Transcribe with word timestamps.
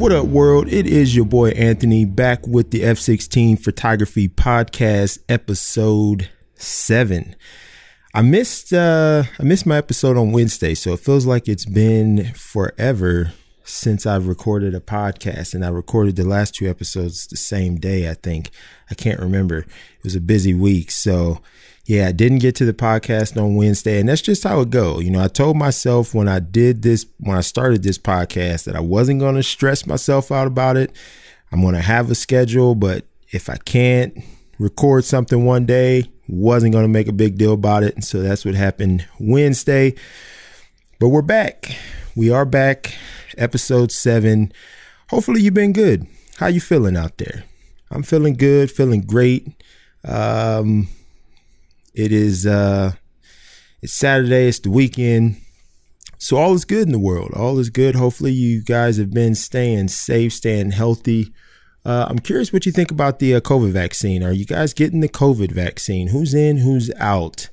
What 0.00 0.12
up, 0.12 0.28
world? 0.28 0.66
It 0.72 0.86
is 0.86 1.14
your 1.14 1.26
boy 1.26 1.50
Anthony 1.50 2.06
back 2.06 2.46
with 2.46 2.70
the 2.70 2.80
F16 2.80 3.62
Photography 3.62 4.30
Podcast, 4.30 5.18
episode 5.28 6.30
seven. 6.54 7.36
I 8.14 8.22
missed 8.22 8.72
uh 8.72 9.24
I 9.38 9.42
missed 9.42 9.66
my 9.66 9.76
episode 9.76 10.16
on 10.16 10.32
Wednesday, 10.32 10.72
so 10.74 10.94
it 10.94 11.00
feels 11.00 11.26
like 11.26 11.48
it's 11.48 11.66
been 11.66 12.32
forever 12.32 13.34
since 13.62 14.06
I've 14.06 14.26
recorded 14.26 14.74
a 14.74 14.80
podcast 14.80 15.52
and 15.52 15.62
I 15.62 15.68
recorded 15.68 16.16
the 16.16 16.26
last 16.26 16.54
two 16.54 16.66
episodes 16.66 17.26
the 17.26 17.36
same 17.36 17.76
day, 17.76 18.08
I 18.08 18.14
think. 18.14 18.48
I 18.90 18.94
can't 18.94 19.20
remember. 19.20 19.58
It 19.58 20.02
was 20.02 20.16
a 20.16 20.20
busy 20.22 20.54
week. 20.54 20.90
So 20.90 21.42
yeah, 21.90 22.06
I 22.06 22.12
didn't 22.12 22.38
get 22.38 22.54
to 22.54 22.64
the 22.64 22.72
podcast 22.72 23.36
on 23.36 23.56
Wednesday, 23.56 23.98
and 23.98 24.08
that's 24.08 24.22
just 24.22 24.44
how 24.44 24.60
it 24.60 24.70
go. 24.70 25.00
You 25.00 25.10
know, 25.10 25.24
I 25.24 25.26
told 25.26 25.56
myself 25.56 26.14
when 26.14 26.28
I 26.28 26.38
did 26.38 26.82
this, 26.82 27.04
when 27.18 27.36
I 27.36 27.40
started 27.40 27.82
this 27.82 27.98
podcast, 27.98 28.62
that 28.66 28.76
I 28.76 28.80
wasn't 28.80 29.18
going 29.18 29.34
to 29.34 29.42
stress 29.42 29.84
myself 29.88 30.30
out 30.30 30.46
about 30.46 30.76
it. 30.76 30.92
I'm 31.50 31.62
going 31.62 31.74
to 31.74 31.80
have 31.80 32.08
a 32.08 32.14
schedule, 32.14 32.76
but 32.76 33.06
if 33.32 33.50
I 33.50 33.56
can't 33.56 34.16
record 34.56 35.04
something 35.04 35.44
one 35.44 35.66
day, 35.66 36.04
wasn't 36.28 36.74
going 36.74 36.84
to 36.84 36.88
make 36.88 37.08
a 37.08 37.12
big 37.12 37.36
deal 37.36 37.54
about 37.54 37.82
it. 37.82 37.96
And 37.96 38.04
so 38.04 38.22
that's 38.22 38.44
what 38.44 38.54
happened 38.54 39.08
Wednesday. 39.18 39.96
But 41.00 41.08
we're 41.08 41.22
back. 41.22 41.76
We 42.14 42.30
are 42.30 42.44
back. 42.44 42.94
Episode 43.36 43.90
seven. 43.90 44.52
Hopefully 45.08 45.40
you've 45.40 45.54
been 45.54 45.72
good. 45.72 46.06
How 46.36 46.46
you 46.46 46.60
feeling 46.60 46.96
out 46.96 47.18
there? 47.18 47.46
I'm 47.90 48.04
feeling 48.04 48.34
good, 48.34 48.70
feeling 48.70 49.00
great. 49.00 49.48
Um, 50.04 50.86
it 51.94 52.12
is 52.12 52.46
uh 52.46 52.92
it's 53.82 53.92
Saturday, 53.92 54.48
it's 54.48 54.58
the 54.58 54.70
weekend. 54.70 55.36
So 56.18 56.36
all 56.36 56.52
is 56.52 56.66
good 56.66 56.86
in 56.86 56.92
the 56.92 56.98
world. 56.98 57.30
All 57.34 57.58
is 57.58 57.70
good. 57.70 57.94
Hopefully 57.94 58.32
you 58.32 58.62
guys 58.62 58.98
have 58.98 59.10
been 59.10 59.34
staying 59.34 59.88
safe, 59.88 60.34
staying 60.34 60.72
healthy. 60.72 61.32
Uh, 61.82 62.06
I'm 62.10 62.18
curious 62.18 62.52
what 62.52 62.66
you 62.66 62.72
think 62.72 62.90
about 62.90 63.20
the 63.20 63.34
uh, 63.34 63.40
COVID 63.40 63.70
vaccine. 63.70 64.22
Are 64.22 64.32
you 64.32 64.44
guys 64.44 64.74
getting 64.74 65.00
the 65.00 65.08
COVID 65.08 65.52
vaccine? 65.52 66.08
Who's 66.08 66.34
in? 66.34 66.58
Who's 66.58 66.90
out? 66.98 67.48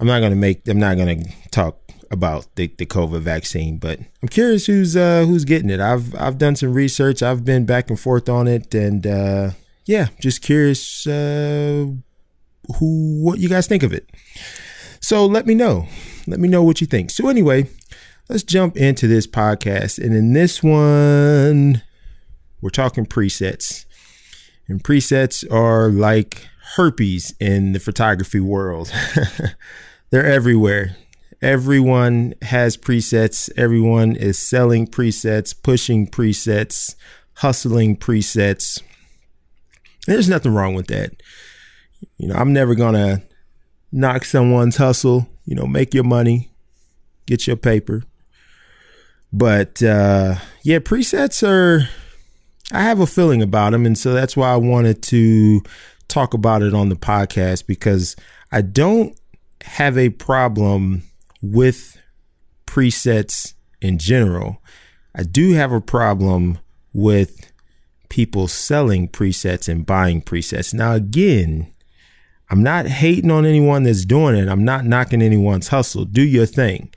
I'm 0.00 0.08
not 0.08 0.20
gonna 0.20 0.34
make. 0.34 0.66
I'm 0.66 0.80
not 0.80 0.96
gonna 0.96 1.22
talk 1.52 1.78
about 2.10 2.46
the, 2.56 2.66
the 2.76 2.86
COVID 2.86 3.20
vaccine, 3.20 3.78
but 3.78 4.00
I'm 4.20 4.28
curious 4.28 4.66
who's 4.66 4.96
uh, 4.96 5.24
who's 5.24 5.44
getting 5.44 5.70
it. 5.70 5.78
I've 5.80 6.14
I've 6.16 6.38
done 6.38 6.56
some 6.56 6.74
research. 6.74 7.22
I've 7.22 7.44
been 7.44 7.64
back 7.64 7.88
and 7.88 7.98
forth 7.98 8.28
on 8.28 8.48
it, 8.48 8.74
and 8.74 9.06
uh, 9.06 9.50
yeah, 9.86 10.08
just 10.20 10.42
curious 10.42 11.06
uh, 11.06 11.86
who 12.78 13.22
what 13.22 13.38
you 13.38 13.48
guys 13.48 13.66
think 13.66 13.82
of 13.82 13.92
it. 13.92 14.10
So 15.00 15.26
let 15.26 15.46
me 15.46 15.54
know. 15.54 15.86
Let 16.26 16.40
me 16.40 16.48
know 16.48 16.62
what 16.62 16.80
you 16.80 16.86
think. 16.86 17.10
So 17.10 17.28
anyway, 17.28 17.68
let's 18.28 18.42
jump 18.42 18.76
into 18.76 19.06
this 19.06 19.26
podcast. 19.26 20.02
And 20.02 20.14
in 20.14 20.32
this 20.32 20.62
one, 20.62 21.82
we're 22.60 22.70
talking 22.70 23.04
presets. 23.04 23.84
And 24.66 24.82
presets 24.82 25.44
are 25.52 25.90
like 25.90 26.48
herpes 26.76 27.34
in 27.38 27.72
the 27.72 27.80
photography 27.80 28.40
world. 28.40 28.92
They're 30.10 30.26
everywhere. 30.26 30.96
Everyone 31.42 32.32
has 32.40 32.78
presets. 32.78 33.50
Everyone 33.56 34.16
is 34.16 34.38
selling 34.38 34.86
presets, 34.86 35.54
pushing 35.62 36.06
presets, 36.06 36.94
hustling 37.34 37.98
presets. 37.98 38.80
There's 40.06 40.28
nothing 40.28 40.54
wrong 40.54 40.74
with 40.74 40.86
that. 40.86 41.22
You 42.24 42.30
know, 42.30 42.36
I'm 42.36 42.54
never 42.54 42.74
to 42.94 43.22
knock 43.92 44.24
someone's 44.24 44.78
hustle, 44.78 45.28
you 45.44 45.54
know, 45.54 45.66
make 45.66 45.92
your 45.92 46.04
money, 46.04 46.48
get 47.26 47.46
your 47.46 47.56
paper. 47.56 48.02
But 49.30 49.82
uh, 49.82 50.36
yeah, 50.62 50.78
presets 50.78 51.46
are, 51.46 51.86
I 52.72 52.82
have 52.82 52.98
a 53.00 53.06
feeling 53.06 53.42
about 53.42 53.72
them. 53.72 53.84
And 53.84 53.98
so 53.98 54.14
that's 54.14 54.38
why 54.38 54.50
I 54.50 54.56
wanted 54.56 55.02
to 55.02 55.60
talk 56.08 56.32
about 56.32 56.62
it 56.62 56.72
on 56.72 56.88
the 56.88 56.96
podcast 56.96 57.66
because 57.66 58.16
I 58.50 58.62
don't 58.62 59.14
have 59.60 59.98
a 59.98 60.08
problem 60.08 61.02
with 61.42 62.00
presets 62.66 63.52
in 63.82 63.98
general. 63.98 64.62
I 65.14 65.24
do 65.24 65.52
have 65.52 65.72
a 65.72 65.80
problem 65.82 66.58
with 66.94 67.52
people 68.08 68.48
selling 68.48 69.08
presets 69.08 69.68
and 69.68 69.84
buying 69.84 70.22
presets. 70.22 70.72
Now, 70.72 70.94
again, 70.94 71.70
I'm 72.54 72.62
not 72.62 72.86
hating 72.86 73.32
on 73.32 73.44
anyone 73.44 73.82
that's 73.82 74.04
doing 74.04 74.36
it. 74.36 74.48
I'm 74.48 74.64
not 74.64 74.84
knocking 74.84 75.20
anyone's 75.20 75.66
hustle. 75.66 76.04
Do 76.04 76.22
your 76.22 76.46
thing. 76.46 76.94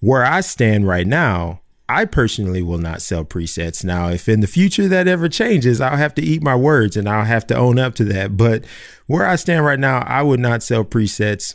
Where 0.00 0.22
I 0.22 0.42
stand 0.42 0.86
right 0.86 1.06
now, 1.06 1.62
I 1.88 2.04
personally 2.04 2.60
will 2.60 2.76
not 2.76 3.00
sell 3.00 3.24
presets. 3.24 3.82
Now, 3.82 4.10
if 4.10 4.28
in 4.28 4.40
the 4.40 4.46
future 4.46 4.86
that 4.86 5.08
ever 5.08 5.30
changes, 5.30 5.80
I'll 5.80 5.96
have 5.96 6.14
to 6.16 6.22
eat 6.22 6.42
my 6.42 6.54
words 6.54 6.94
and 6.94 7.08
I'll 7.08 7.24
have 7.24 7.46
to 7.46 7.56
own 7.56 7.78
up 7.78 7.94
to 7.94 8.04
that. 8.04 8.36
But 8.36 8.66
where 9.06 9.26
I 9.26 9.36
stand 9.36 9.64
right 9.64 9.80
now, 9.80 10.00
I 10.00 10.20
would 10.20 10.40
not 10.40 10.62
sell 10.62 10.84
presets. 10.84 11.54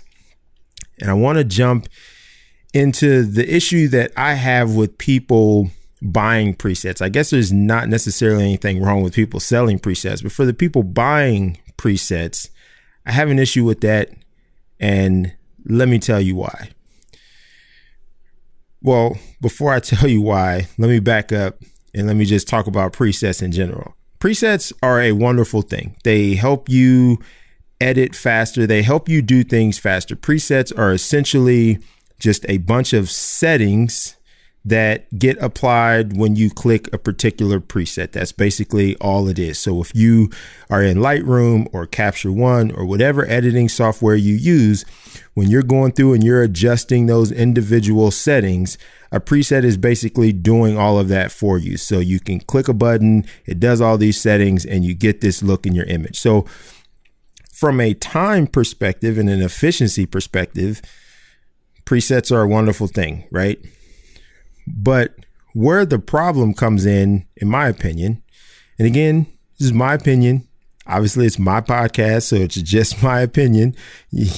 And 1.00 1.12
I 1.12 1.14
want 1.14 1.38
to 1.38 1.44
jump 1.44 1.90
into 2.74 3.22
the 3.22 3.48
issue 3.56 3.88
that 3.90 4.14
I 4.18 4.34
have 4.34 4.74
with 4.74 4.98
people 4.98 5.70
buying 6.02 6.56
presets. 6.56 7.03
I 7.03 7.09
guess 7.09 7.30
there's 7.30 7.53
not 7.53 7.88
necessarily 7.88 8.46
anything 8.46 8.82
wrong 8.82 9.03
with 9.03 9.14
people 9.14 9.40
selling 9.40 9.78
presets, 9.78 10.24
but 10.24 10.32
for 10.32 10.44
the 10.44 10.56
people 10.56 10.82
buying 10.82 11.59
presets, 11.78 12.50
I 13.06 13.12
have 13.12 13.29
an 13.29 13.39
issue 13.39 13.66
with 13.66 13.81
that. 13.81 14.09
And 14.79 15.34
let 15.66 15.88
me 15.88 16.00
tell 16.00 16.19
you 16.19 16.35
why. 16.35 16.69
Well, 18.81 19.17
before 19.41 19.73
I 19.73 19.79
tell 19.79 20.09
you 20.09 20.22
why, 20.22 20.67
let 20.78 20.89
me 20.89 21.00
back 21.00 21.31
up 21.31 21.61
and 21.94 22.07
let 22.07 22.16
me 22.16 22.25
just 22.25 22.47
talk 22.47 22.67
about 22.67 22.94
presets 22.94 23.41
in 23.41 23.51
general. 23.51 23.95
Presets 24.19 24.72
are 24.84 25.01
a 25.01 25.11
wonderful 25.13 25.61
thing. 25.61 25.95
They 26.03 26.35
help 26.35 26.69
you 26.69 27.17
edit 27.79 28.16
faster, 28.16 28.67
they 28.67 28.84
help 28.84 29.09
you 29.09 29.22
do 29.22 29.44
things 29.44 29.79
faster. 29.79 30.16
Presets 30.16 30.78
are 30.78 30.94
essentially 30.94 31.79
just 32.19 32.45
a 32.47 32.57
bunch 32.59 32.94
of 32.94 33.09
settings 33.09 34.16
that 34.63 35.17
get 35.17 35.41
applied 35.41 36.16
when 36.16 36.35
you 36.35 36.49
click 36.49 36.88
a 36.94 36.97
particular 36.97 37.59
preset. 37.59 38.11
That's 38.11 38.31
basically 38.31 38.95
all 38.97 39.27
it 39.27 39.39
is. 39.39 39.57
So 39.57 39.81
if 39.81 39.91
you 39.95 40.29
are 40.69 40.83
in 40.83 40.97
Lightroom 40.97 41.67
or 41.73 41.88
Capture 41.88 42.31
One 42.31 42.72
or 42.72 42.85
whatever 42.85 43.27
editing 43.27 43.69
software 43.69 44.16
you 44.16 44.35
use, 44.35 44.85
when 45.33 45.49
you're 45.49 45.63
going 45.63 45.94
through 45.94 46.13
and 46.13 46.23
you're 46.23 46.44
adjusting 46.44 47.07
those 47.07 47.31
individual 47.31 48.11
settings, 48.11 48.77
a 49.11 49.19
preset 49.19 49.63
is 49.63 49.77
basically 49.77 50.31
doing 50.31 50.78
all 50.78 50.99
of 50.99 51.07
that 51.07 51.31
for 51.31 51.57
you. 51.57 51.75
So 51.78 51.99
you 51.99 52.19
can 52.19 52.39
click 52.39 52.67
a 52.67 52.73
button, 52.73 53.25
it 53.45 53.59
does 53.59 53.81
all 53.81 53.97
these 53.97 54.22
settings, 54.22 54.63
and 54.63 54.85
you 54.85 54.93
get 54.93 55.22
this 55.22 55.41
look 55.41 55.66
in 55.66 55.73
your 55.73 55.85
image. 55.85 56.19
So 56.19 56.45
from 57.51 57.81
a 57.81 57.95
time 57.95 58.45
perspective 58.45 59.17
and 59.17 59.29
an 59.29 59.41
efficiency 59.41 60.05
perspective, 60.05 60.81
presets 61.85 62.31
are 62.31 62.43
a 62.43 62.47
wonderful 62.47 62.88
thing, 62.88 63.25
right? 63.31 63.59
But 64.76 65.16
where 65.54 65.86
the 65.86 66.00
problem 66.00 66.54
comes 66.54 66.86
in, 66.86 67.26
in 67.36 67.48
my 67.50 67.68
opinion, 67.68 68.24
and 68.78 68.88
again, 68.88 69.28
this 69.59 69.68
is 69.68 69.74
my 69.74 69.94
opinion. 69.94 70.48
Obviously, 70.88 71.26
it's 71.26 71.38
my 71.38 71.62
podcast, 71.62 72.24
so 72.24 72.38
it's 72.38 72.56
just 72.56 73.04
my 73.04 73.22
opinion. 73.22 73.76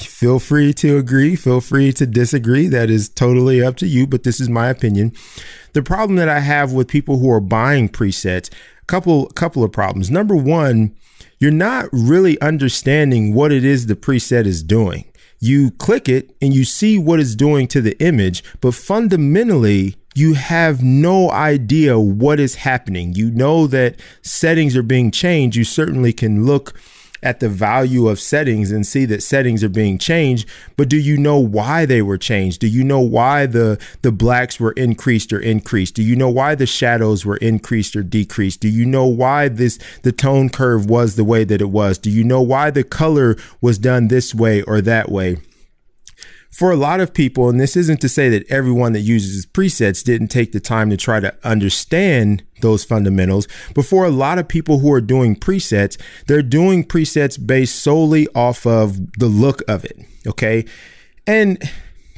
feel 0.06 0.38
free 0.38 0.72
to 0.74 0.98
agree, 0.98 1.36
feel 1.36 1.60
free 1.60 1.92
to 1.94 2.06
disagree. 2.06 2.66
That 2.66 2.90
is 2.90 3.08
totally 3.08 3.62
up 3.62 3.76
to 3.78 3.86
you, 3.86 4.06
but 4.06 4.22
this 4.22 4.40
is 4.40 4.48
my 4.48 4.68
opinion. 4.68 5.12
The 5.72 5.82
problem 5.82 6.16
that 6.16 6.28
I 6.28 6.40
have 6.40 6.72
with 6.72 6.88
people 6.88 7.18
who 7.18 7.30
are 7.30 7.40
buying 7.40 7.88
presets, 7.88 8.52
a 8.82 8.84
couple 8.86 9.26
couple 9.28 9.64
of 9.64 9.72
problems. 9.72 10.10
Number 10.10 10.36
one, 10.36 10.94
you're 11.38 11.50
not 11.50 11.88
really 11.92 12.40
understanding 12.40 13.34
what 13.34 13.50
it 13.50 13.64
is 13.64 13.86
the 13.86 13.96
preset 13.96 14.46
is 14.46 14.62
doing. 14.62 15.04
You 15.38 15.70
click 15.72 16.08
it 16.08 16.34
and 16.40 16.54
you 16.54 16.64
see 16.64 16.98
what 16.98 17.20
it's 17.20 17.34
doing 17.34 17.66
to 17.68 17.80
the 17.80 17.98
image, 18.02 18.42
but 18.60 18.74
fundamentally, 18.74 19.96
you 20.14 20.34
have 20.34 20.82
no 20.82 21.30
idea 21.30 21.98
what 21.98 22.38
is 22.38 22.56
happening. 22.56 23.14
You 23.14 23.30
know 23.30 23.66
that 23.66 23.96
settings 24.22 24.76
are 24.76 24.82
being 24.82 25.10
changed. 25.10 25.56
You 25.56 25.64
certainly 25.64 26.12
can 26.12 26.46
look 26.46 26.74
at 27.24 27.40
the 27.40 27.48
value 27.48 28.08
of 28.08 28.20
settings 28.20 28.70
and 28.70 28.86
see 28.86 29.04
that 29.06 29.22
settings 29.22 29.64
are 29.64 29.68
being 29.68 29.98
changed 29.98 30.48
but 30.76 30.88
do 30.88 30.96
you 30.98 31.16
know 31.16 31.38
why 31.38 31.86
they 31.86 32.02
were 32.02 32.18
changed? 32.18 32.60
Do 32.60 32.66
you 32.66 32.84
know 32.84 33.00
why 33.00 33.46
the 33.46 33.78
the 34.02 34.12
blacks 34.12 34.58
were 34.58 34.72
increased 34.72 35.32
or 35.32 35.40
increased? 35.40 35.94
Do 35.94 36.02
you 36.02 36.16
know 36.16 36.28
why 36.28 36.54
the 36.54 36.66
shadows 36.66 37.24
were 37.24 37.36
increased 37.36 37.96
or 37.96 38.02
decreased? 38.02 38.60
Do 38.60 38.68
you 38.68 38.86
know 38.86 39.06
why 39.06 39.48
this 39.48 39.78
the 40.02 40.12
tone 40.12 40.48
curve 40.48 40.86
was 40.86 41.16
the 41.16 41.24
way 41.24 41.44
that 41.44 41.60
it 41.60 41.70
was? 41.70 41.98
Do 41.98 42.10
you 42.10 42.24
know 42.24 42.42
why 42.42 42.70
the 42.70 42.84
color 42.84 43.36
was 43.60 43.78
done 43.78 44.08
this 44.08 44.34
way 44.34 44.62
or 44.62 44.80
that 44.80 45.10
way? 45.10 45.36
For 46.50 46.70
a 46.70 46.76
lot 46.76 47.00
of 47.00 47.12
people, 47.12 47.48
and 47.48 47.60
this 47.60 47.76
isn't 47.76 48.00
to 48.00 48.08
say 48.08 48.28
that 48.28 48.48
everyone 48.48 48.92
that 48.92 49.00
uses 49.00 49.44
presets 49.44 50.04
didn't 50.04 50.28
take 50.28 50.52
the 50.52 50.60
time 50.60 50.88
to 50.90 50.96
try 50.96 51.18
to 51.18 51.34
understand 51.42 52.44
those 52.64 52.82
fundamentals, 52.82 53.46
but 53.74 53.84
for 53.84 54.04
a 54.04 54.10
lot 54.10 54.38
of 54.38 54.48
people 54.48 54.80
who 54.80 54.92
are 54.92 55.00
doing 55.00 55.36
presets, 55.36 56.00
they're 56.26 56.42
doing 56.42 56.82
presets 56.82 57.38
based 57.44 57.76
solely 57.76 58.26
off 58.34 58.66
of 58.66 59.12
the 59.18 59.26
look 59.26 59.62
of 59.68 59.84
it. 59.84 60.00
Okay. 60.26 60.64
And 61.26 61.62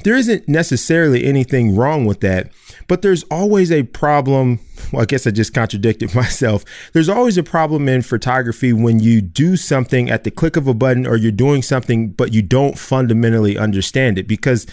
there 0.03 0.15
isn't 0.15 0.47
necessarily 0.47 1.25
anything 1.25 1.75
wrong 1.75 2.05
with 2.05 2.21
that, 2.21 2.51
but 2.87 3.01
there's 3.01 3.23
always 3.23 3.71
a 3.71 3.83
problem. 3.83 4.59
Well, 4.91 5.01
I 5.01 5.05
guess 5.05 5.27
I 5.27 5.31
just 5.31 5.53
contradicted 5.53 6.15
myself. 6.15 6.63
There's 6.93 7.09
always 7.09 7.37
a 7.37 7.43
problem 7.43 7.89
in 7.89 8.01
photography 8.01 8.73
when 8.73 8.99
you 8.99 9.21
do 9.21 9.57
something 9.57 10.09
at 10.09 10.23
the 10.23 10.31
click 10.31 10.55
of 10.55 10.67
a 10.67 10.73
button 10.73 11.05
or 11.05 11.17
you're 11.17 11.31
doing 11.31 11.61
something, 11.61 12.11
but 12.11 12.33
you 12.33 12.41
don't 12.41 12.77
fundamentally 12.77 13.57
understand 13.57 14.17
it. 14.17 14.27
Because 14.27 14.65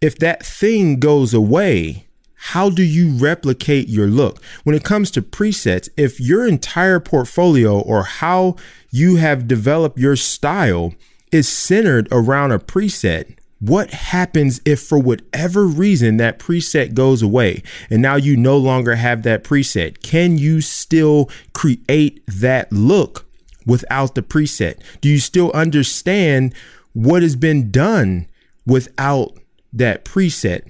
if 0.00 0.18
that 0.18 0.44
thing 0.46 0.98
goes 0.98 1.34
away, 1.34 2.06
how 2.44 2.70
do 2.70 2.82
you 2.82 3.10
replicate 3.10 3.88
your 3.88 4.06
look? 4.06 4.42
When 4.64 4.74
it 4.74 4.82
comes 4.82 5.10
to 5.12 5.22
presets, 5.22 5.90
if 5.98 6.18
your 6.18 6.48
entire 6.48 6.98
portfolio 6.98 7.78
or 7.78 8.02
how 8.04 8.56
you 8.90 9.16
have 9.16 9.46
developed 9.46 9.98
your 9.98 10.16
style 10.16 10.94
is 11.30 11.48
centered 11.48 12.08
around 12.10 12.50
a 12.50 12.58
preset, 12.58 13.36
what 13.58 13.90
happens 13.90 14.58
if 14.64 14.80
for 14.80 14.98
whatever 14.98 15.66
reason 15.66 16.16
that 16.16 16.38
preset 16.38 16.94
goes 16.94 17.20
away 17.20 17.62
and 17.90 18.00
now 18.00 18.16
you 18.16 18.38
no 18.38 18.56
longer 18.56 18.94
have 18.94 19.22
that 19.22 19.44
preset? 19.44 20.02
Can 20.02 20.38
you 20.38 20.62
still 20.62 21.28
create 21.52 22.22
that 22.26 22.72
look 22.72 23.26
without 23.66 24.14
the 24.14 24.22
preset? 24.22 24.80
Do 25.02 25.10
you 25.10 25.18
still 25.18 25.52
understand 25.52 26.54
what 26.94 27.22
has 27.22 27.36
been 27.36 27.70
done 27.70 28.26
without 28.66 29.34
that 29.74 30.06
preset? 30.06 30.62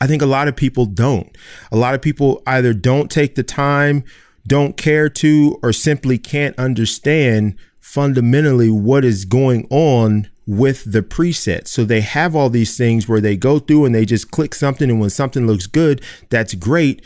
I 0.00 0.06
think 0.06 0.22
a 0.22 0.26
lot 0.26 0.48
of 0.48 0.56
people 0.56 0.86
don't. 0.86 1.36
A 1.72 1.76
lot 1.76 1.94
of 1.94 2.02
people 2.02 2.42
either 2.46 2.74
don't 2.74 3.10
take 3.10 3.34
the 3.34 3.42
time, 3.42 4.04
don't 4.46 4.76
care 4.76 5.08
to, 5.08 5.58
or 5.62 5.72
simply 5.72 6.18
can't 6.18 6.58
understand 6.58 7.56
fundamentally 7.80 8.70
what 8.70 9.04
is 9.04 9.24
going 9.24 9.66
on 9.70 10.28
with 10.46 10.90
the 10.90 11.02
preset. 11.02 11.66
So 11.66 11.84
they 11.84 12.00
have 12.00 12.34
all 12.34 12.50
these 12.50 12.76
things 12.76 13.08
where 13.08 13.20
they 13.20 13.36
go 13.36 13.58
through 13.58 13.84
and 13.84 13.94
they 13.94 14.04
just 14.04 14.30
click 14.30 14.54
something 14.54 14.90
and 14.90 15.00
when 15.00 15.10
something 15.10 15.46
looks 15.46 15.66
good, 15.66 16.02
that's 16.28 16.54
great. 16.54 17.04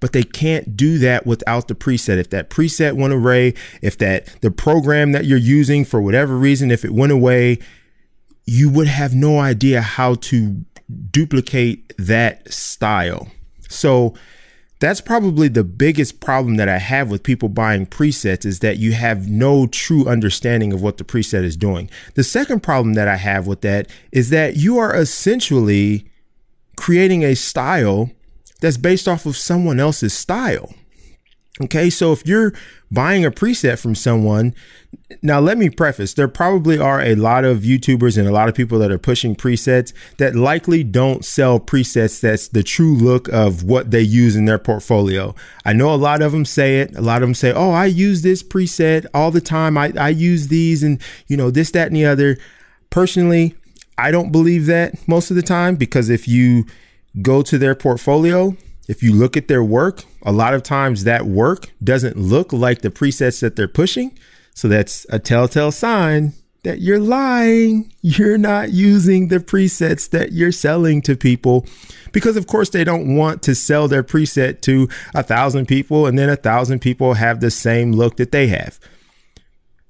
But 0.00 0.12
they 0.12 0.22
can't 0.22 0.76
do 0.76 0.98
that 0.98 1.26
without 1.26 1.68
the 1.68 1.74
preset. 1.74 2.16
If 2.16 2.30
that 2.30 2.48
preset 2.48 2.94
went 2.94 3.12
away, 3.12 3.52
if 3.82 3.98
that 3.98 4.40
the 4.40 4.50
program 4.50 5.12
that 5.12 5.26
you're 5.26 5.38
using 5.38 5.84
for 5.84 6.00
whatever 6.00 6.38
reason, 6.38 6.70
if 6.70 6.86
it 6.86 6.92
went 6.92 7.12
away, 7.12 7.58
you 8.50 8.68
would 8.68 8.88
have 8.88 9.14
no 9.14 9.38
idea 9.38 9.80
how 9.80 10.12
to 10.16 10.64
duplicate 11.12 11.92
that 11.98 12.52
style. 12.52 13.28
So 13.68 14.12
that's 14.80 15.00
probably 15.00 15.46
the 15.46 15.62
biggest 15.62 16.18
problem 16.18 16.56
that 16.56 16.68
I 16.68 16.78
have 16.78 17.12
with 17.12 17.22
people 17.22 17.48
buying 17.48 17.86
presets 17.86 18.44
is 18.44 18.58
that 18.58 18.78
you 18.78 18.90
have 18.94 19.28
no 19.28 19.68
true 19.68 20.08
understanding 20.08 20.72
of 20.72 20.82
what 20.82 20.96
the 20.96 21.04
preset 21.04 21.44
is 21.44 21.56
doing. 21.56 21.88
The 22.14 22.24
second 22.24 22.64
problem 22.64 22.94
that 22.94 23.06
I 23.06 23.18
have 23.18 23.46
with 23.46 23.60
that 23.60 23.86
is 24.10 24.30
that 24.30 24.56
you 24.56 24.78
are 24.78 24.96
essentially 24.96 26.10
creating 26.76 27.22
a 27.22 27.36
style 27.36 28.10
that's 28.60 28.78
based 28.78 29.06
off 29.06 29.26
of 29.26 29.36
someone 29.36 29.78
else's 29.78 30.12
style. 30.12 30.74
Okay, 31.62 31.90
so 31.90 32.12
if 32.12 32.26
you're 32.26 32.54
buying 32.90 33.24
a 33.24 33.30
preset 33.30 33.78
from 33.78 33.94
someone, 33.94 34.54
now 35.22 35.40
let 35.40 35.58
me 35.58 35.68
preface 35.68 36.14
there 36.14 36.26
probably 36.26 36.78
are 36.78 37.02
a 37.02 37.14
lot 37.14 37.44
of 37.44 37.58
YouTubers 37.58 38.16
and 38.16 38.26
a 38.26 38.32
lot 38.32 38.48
of 38.48 38.54
people 38.54 38.78
that 38.78 38.90
are 38.90 38.98
pushing 38.98 39.36
presets 39.36 39.92
that 40.16 40.34
likely 40.34 40.82
don't 40.82 41.22
sell 41.22 41.60
presets 41.60 42.20
that's 42.20 42.48
the 42.48 42.62
true 42.62 42.96
look 42.96 43.28
of 43.28 43.62
what 43.62 43.90
they 43.90 44.00
use 44.00 44.36
in 44.36 44.46
their 44.46 44.58
portfolio. 44.58 45.34
I 45.66 45.74
know 45.74 45.92
a 45.92 45.96
lot 45.96 46.22
of 46.22 46.32
them 46.32 46.46
say 46.46 46.80
it. 46.80 46.96
A 46.96 47.02
lot 47.02 47.22
of 47.22 47.28
them 47.28 47.34
say, 47.34 47.52
Oh, 47.52 47.72
I 47.72 47.86
use 47.86 48.22
this 48.22 48.42
preset 48.42 49.04
all 49.12 49.30
the 49.30 49.42
time. 49.42 49.76
I, 49.76 49.92
I 49.98 50.08
use 50.08 50.48
these 50.48 50.82
and, 50.82 51.00
you 51.26 51.36
know, 51.36 51.50
this, 51.50 51.70
that, 51.72 51.88
and 51.88 51.96
the 51.96 52.06
other. 52.06 52.38
Personally, 52.88 53.54
I 53.98 54.10
don't 54.10 54.32
believe 54.32 54.64
that 54.66 55.06
most 55.06 55.30
of 55.30 55.36
the 55.36 55.42
time 55.42 55.76
because 55.76 56.08
if 56.08 56.26
you 56.26 56.64
go 57.20 57.42
to 57.42 57.58
their 57.58 57.74
portfolio, 57.74 58.56
if 58.90 59.04
you 59.04 59.12
look 59.14 59.36
at 59.36 59.46
their 59.46 59.62
work, 59.62 60.02
a 60.22 60.32
lot 60.32 60.52
of 60.52 60.64
times 60.64 61.04
that 61.04 61.24
work 61.24 61.70
doesn't 61.82 62.16
look 62.16 62.52
like 62.52 62.82
the 62.82 62.90
presets 62.90 63.40
that 63.40 63.54
they're 63.54 63.68
pushing. 63.68 64.18
So 64.52 64.66
that's 64.66 65.06
a 65.10 65.20
telltale 65.20 65.70
sign 65.70 66.32
that 66.64 66.80
you're 66.80 66.98
lying. 66.98 67.92
You're 68.02 68.36
not 68.36 68.72
using 68.72 69.28
the 69.28 69.38
presets 69.38 70.10
that 70.10 70.32
you're 70.32 70.50
selling 70.50 71.02
to 71.02 71.14
people 71.14 71.66
because, 72.10 72.36
of 72.36 72.48
course, 72.48 72.70
they 72.70 72.82
don't 72.82 73.14
want 73.14 73.44
to 73.44 73.54
sell 73.54 73.86
their 73.86 74.02
preset 74.02 74.60
to 74.62 74.88
a 75.14 75.22
thousand 75.22 75.66
people 75.66 76.06
and 76.06 76.18
then 76.18 76.28
a 76.28 76.34
thousand 76.34 76.80
people 76.80 77.14
have 77.14 77.38
the 77.38 77.52
same 77.52 77.92
look 77.92 78.16
that 78.16 78.32
they 78.32 78.48
have. 78.48 78.80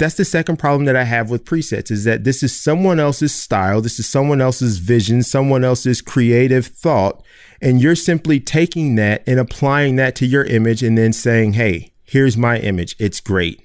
That's 0.01 0.15
the 0.15 0.25
second 0.25 0.57
problem 0.57 0.87
that 0.87 0.97
I 0.97 1.05
have 1.05 1.29
with 1.29 1.45
presets 1.45 1.91
is 1.91 2.05
that 2.05 2.25
this 2.25 2.43
is 2.43 2.59
someone 2.59 2.99
else's 2.99 3.35
style. 3.35 3.83
This 3.83 3.99
is 3.99 4.09
someone 4.09 4.41
else's 4.41 4.79
vision, 4.79 5.23
someone 5.23 5.63
else's 5.63 6.01
creative 6.01 6.67
thought. 6.67 7.23
And 7.61 7.83
you're 7.83 7.95
simply 7.95 8.41
taking 8.41 8.95
that 8.95 9.23
and 9.27 9.39
applying 9.39 9.97
that 9.97 10.17
to 10.17 10.27
your 10.27 10.45
image 10.45 10.83
and 10.83 10.97
then 10.97 11.13
saying, 11.13 11.53
hey, 11.53 11.93
here's 12.03 12.35
my 12.35 12.59
image. 12.61 12.97
It's 12.99 13.21
great. 13.21 13.63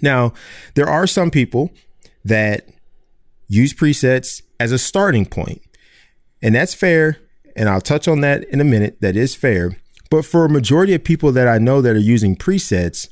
Now, 0.00 0.32
there 0.76 0.88
are 0.88 1.06
some 1.06 1.30
people 1.30 1.72
that 2.24 2.66
use 3.46 3.74
presets 3.74 4.40
as 4.58 4.72
a 4.72 4.78
starting 4.78 5.26
point, 5.26 5.60
and 6.40 6.54
that's 6.54 6.72
fair. 6.72 7.18
And 7.54 7.68
I'll 7.68 7.82
touch 7.82 8.08
on 8.08 8.22
that 8.22 8.44
in 8.44 8.62
a 8.62 8.64
minute. 8.64 9.02
That 9.02 9.14
is 9.14 9.34
fair. 9.34 9.76
But 10.10 10.24
for 10.24 10.46
a 10.46 10.48
majority 10.48 10.94
of 10.94 11.04
people 11.04 11.32
that 11.32 11.48
I 11.48 11.58
know 11.58 11.82
that 11.82 11.94
are 11.94 11.98
using 11.98 12.34
presets, 12.34 13.08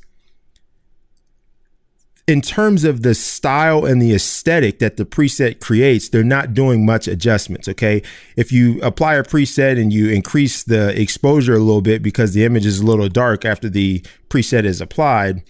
in 2.29 2.43
terms 2.43 2.85
of 2.85 3.01
the 3.01 3.15
style 3.15 3.87
and 3.87 4.03
the 4.03 4.15
aesthetic 4.15 4.81
that 4.81 4.99
the 4.99 5.07
preset 5.07 5.61
creates, 5.61 6.11
they're 6.11 6.23
not 6.23 6.53
doing 6.53 6.85
much 6.85 7.09
adjustments. 7.09 7.67
Okay. 7.67 8.03
If 8.37 8.53
you 8.53 8.81
apply 8.83 9.15
a 9.15 9.25
preset 9.25 9.81
and 9.81 9.91
you 9.91 10.11
increase 10.11 10.63
the 10.63 10.89
exposure 11.01 11.55
a 11.55 11.59
little 11.59 11.81
bit 11.81 12.03
because 12.03 12.35
the 12.35 12.45
image 12.45 12.67
is 12.67 12.81
a 12.81 12.87
little 12.87 13.09
dark 13.09 13.47
after 13.47 13.71
the 13.71 14.05
preset 14.29 14.65
is 14.65 14.83
applied, 14.83 15.43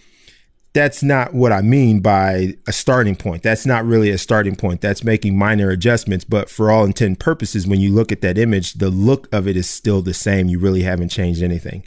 that's 0.71 1.03
not 1.03 1.33
what 1.33 1.51
I 1.51 1.61
mean 1.61 1.99
by 1.99 2.53
a 2.65 2.71
starting 2.71 3.17
point. 3.17 3.43
That's 3.43 3.65
not 3.65 3.83
really 3.83 4.09
a 4.09 4.17
starting 4.17 4.55
point. 4.55 4.79
That's 4.79 5.03
making 5.03 5.37
minor 5.37 5.69
adjustments. 5.71 6.23
But 6.23 6.49
for 6.49 6.71
all 6.71 6.85
intent 6.85 7.07
and 7.07 7.19
purposes, 7.19 7.67
when 7.67 7.81
you 7.81 7.93
look 7.93 8.09
at 8.13 8.21
that 8.21 8.37
image, 8.37 8.75
the 8.75 8.89
look 8.89 9.27
of 9.33 9.49
it 9.49 9.57
is 9.57 9.69
still 9.69 10.01
the 10.01 10.13
same. 10.13 10.47
You 10.47 10.59
really 10.59 10.83
haven't 10.83 11.09
changed 11.09 11.43
anything. 11.43 11.83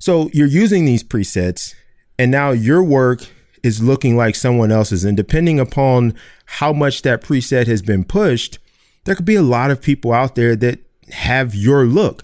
So 0.00 0.30
you're 0.32 0.48
using 0.48 0.84
these 0.84 1.04
presets, 1.04 1.74
and 2.18 2.32
now 2.32 2.50
your 2.50 2.82
work 2.82 3.28
is 3.66 3.82
looking 3.82 4.16
like 4.16 4.34
someone 4.34 4.72
else's. 4.72 5.04
And 5.04 5.16
depending 5.16 5.60
upon 5.60 6.14
how 6.46 6.72
much 6.72 7.02
that 7.02 7.22
preset 7.22 7.66
has 7.66 7.82
been 7.82 8.04
pushed, 8.04 8.58
there 9.04 9.14
could 9.14 9.24
be 9.24 9.34
a 9.34 9.42
lot 9.42 9.70
of 9.70 9.82
people 9.82 10.12
out 10.12 10.34
there 10.34 10.56
that 10.56 10.78
have 11.10 11.54
your 11.54 11.84
look. 11.84 12.22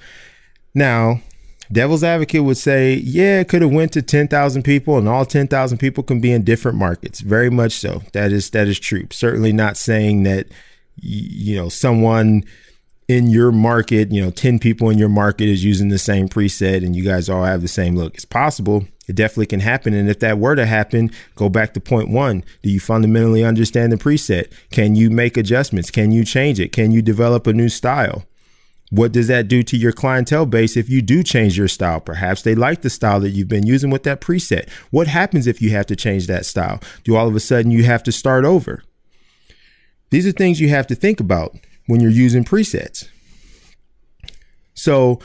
Now, 0.74 1.20
devil's 1.70 2.04
advocate 2.04 2.44
would 2.44 2.56
say, 2.56 2.94
yeah, 2.94 3.40
it 3.40 3.48
could 3.48 3.62
have 3.62 3.72
went 3.72 3.92
to 3.92 4.02
10,000 4.02 4.62
people 4.62 4.98
and 4.98 5.08
all 5.08 5.24
10,000 5.24 5.78
people 5.78 6.02
can 6.02 6.20
be 6.20 6.32
in 6.32 6.44
different 6.44 6.78
markets. 6.78 7.20
Very 7.20 7.50
much 7.50 7.72
so. 7.72 8.02
That 8.12 8.32
is 8.32 8.50
that 8.50 8.68
is 8.68 8.78
true. 8.78 9.06
Certainly 9.10 9.52
not 9.52 9.76
saying 9.76 10.22
that 10.24 10.46
you 10.96 11.56
know 11.56 11.68
someone 11.68 12.44
in 13.08 13.28
your 13.28 13.52
market, 13.52 14.12
you 14.12 14.22
know, 14.22 14.30
10 14.30 14.58
people 14.58 14.88
in 14.88 14.98
your 14.98 15.08
market 15.08 15.48
is 15.48 15.64
using 15.64 15.88
the 15.88 15.98
same 15.98 16.28
preset 16.28 16.84
and 16.84 16.94
you 16.94 17.04
guys 17.04 17.28
all 17.28 17.44
have 17.44 17.62
the 17.62 17.68
same 17.68 17.96
look. 17.96 18.14
It's 18.14 18.24
possible. 18.24 18.86
It 19.08 19.16
definitely 19.16 19.46
can 19.46 19.60
happen. 19.60 19.94
And 19.94 20.08
if 20.08 20.20
that 20.20 20.38
were 20.38 20.54
to 20.54 20.66
happen, 20.66 21.10
go 21.34 21.48
back 21.48 21.74
to 21.74 21.80
point 21.80 22.08
one. 22.08 22.44
Do 22.62 22.70
you 22.70 22.80
fundamentally 22.80 23.44
understand 23.44 23.92
the 23.92 23.96
preset? 23.96 24.52
Can 24.70 24.94
you 24.94 25.10
make 25.10 25.36
adjustments? 25.36 25.90
Can 25.90 26.12
you 26.12 26.24
change 26.24 26.60
it? 26.60 26.72
Can 26.72 26.92
you 26.92 27.02
develop 27.02 27.46
a 27.46 27.52
new 27.52 27.68
style? 27.68 28.24
What 28.90 29.12
does 29.12 29.26
that 29.28 29.48
do 29.48 29.62
to 29.62 29.76
your 29.76 29.92
clientele 29.92 30.44
base 30.44 30.76
if 30.76 30.90
you 30.90 31.00
do 31.00 31.22
change 31.22 31.56
your 31.56 31.68
style? 31.68 31.98
Perhaps 31.98 32.42
they 32.42 32.54
like 32.54 32.82
the 32.82 32.90
style 32.90 33.20
that 33.20 33.30
you've 33.30 33.48
been 33.48 33.66
using 33.66 33.90
with 33.90 34.02
that 34.02 34.20
preset. 34.20 34.68
What 34.90 35.06
happens 35.06 35.46
if 35.46 35.62
you 35.62 35.70
have 35.70 35.86
to 35.86 35.96
change 35.96 36.26
that 36.26 36.44
style? 36.44 36.78
Do 37.02 37.16
all 37.16 37.26
of 37.26 37.34
a 37.34 37.40
sudden 37.40 37.70
you 37.70 37.84
have 37.84 38.02
to 38.02 38.12
start 38.12 38.44
over? 38.44 38.84
These 40.10 40.26
are 40.26 40.32
things 40.32 40.60
you 40.60 40.68
have 40.68 40.86
to 40.88 40.94
think 40.94 41.20
about 41.20 41.56
when 41.92 42.00
you're 42.00 42.10
using 42.10 42.42
presets. 42.42 43.06
So, 44.72 45.18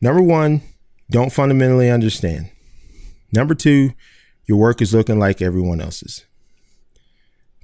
number 0.00 0.22
one, 0.22 0.62
don't 1.10 1.32
fundamentally 1.32 1.90
understand. 1.90 2.52
Number 3.32 3.52
two, 3.52 3.90
your 4.46 4.58
work 4.58 4.80
is 4.80 4.94
looking 4.94 5.18
like 5.18 5.42
everyone 5.42 5.80
else's. 5.80 6.24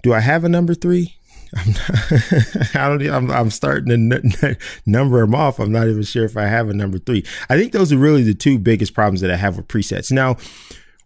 Do 0.03 0.13
I 0.13 0.19
have 0.19 0.43
a 0.43 0.49
number 0.49 0.75
three? 0.75 1.15
I'm 1.57 1.71
not, 1.75 2.75
I 2.75 2.89
don't. 2.89 3.09
I'm, 3.09 3.31
I'm 3.31 3.51
starting 3.51 4.11
to 4.11 4.17
n- 4.17 4.57
number 4.85 5.21
them 5.21 5.37
off. 5.37 5.61
I'm 5.61 5.71
not 5.71 5.87
even 5.87 6.03
sure 6.03 6.25
if 6.25 6.37
I 6.37 6.47
have 6.47 6.69
a 6.69 6.75
number 6.75 6.99
three. 6.99 7.25
I 7.49 7.57
think 7.57 7.71
those 7.71 7.93
are 7.93 7.99
really 7.99 8.25
the 8.25 8.35
two 8.35 8.59
biggest 8.59 8.95
problems 8.95 9.21
that 9.21 9.31
I 9.31 9.37
have 9.37 9.57
with 9.57 9.69
presets. 9.69 10.11
Now, 10.11 10.39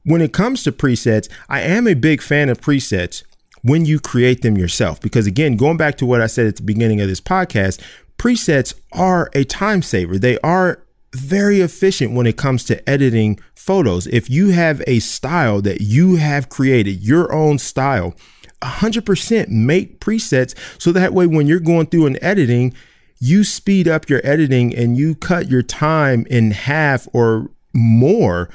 when 0.02 0.22
it 0.22 0.32
comes 0.32 0.62
to 0.62 0.72
presets, 0.72 1.28
I 1.50 1.60
am 1.60 1.86
a 1.86 1.92
big 1.92 2.22
fan 2.22 2.48
of 2.48 2.62
presets 2.62 3.22
when 3.62 3.84
you 3.84 4.00
create 4.00 4.42
them 4.42 4.56
yourself. 4.56 5.00
Because 5.00 5.26
again, 5.26 5.56
going 5.56 5.76
back 5.76 5.96
to 5.98 6.06
what 6.06 6.20
I 6.20 6.26
said 6.26 6.46
at 6.46 6.56
the 6.56 6.62
beginning 6.62 7.00
of 7.00 7.08
this 7.08 7.20
podcast, 7.20 7.80
presets 8.18 8.74
are 8.92 9.30
a 9.34 9.44
time 9.44 9.82
saver. 9.82 10.18
They 10.18 10.38
are 10.40 10.82
very 11.14 11.60
efficient 11.60 12.12
when 12.12 12.26
it 12.26 12.36
comes 12.36 12.64
to 12.64 12.88
editing 12.88 13.38
photos. 13.54 14.06
If 14.08 14.28
you 14.28 14.50
have 14.50 14.82
a 14.86 14.98
style 14.98 15.62
that 15.62 15.80
you 15.80 16.16
have 16.16 16.48
created, 16.48 17.02
your 17.02 17.32
own 17.32 17.58
style, 17.58 18.14
100% 18.62 19.48
make 19.48 20.00
presets 20.00 20.54
so 20.80 20.92
that 20.92 21.14
way 21.14 21.26
when 21.26 21.46
you're 21.46 21.60
going 21.60 21.86
through 21.86 22.06
and 22.06 22.18
editing, 22.20 22.74
you 23.20 23.44
speed 23.44 23.88
up 23.88 24.08
your 24.08 24.20
editing 24.24 24.74
and 24.74 24.96
you 24.96 25.14
cut 25.14 25.48
your 25.48 25.62
time 25.62 26.26
in 26.28 26.50
half 26.50 27.08
or 27.12 27.50
more 27.72 28.48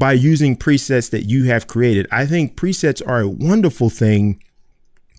by 0.00 0.12
using 0.12 0.56
presets 0.56 1.10
that 1.10 1.24
you 1.26 1.44
have 1.44 1.66
created. 1.66 2.08
I 2.10 2.24
think 2.24 2.56
presets 2.56 3.06
are 3.06 3.20
a 3.20 3.28
wonderful 3.28 3.90
thing 3.90 4.42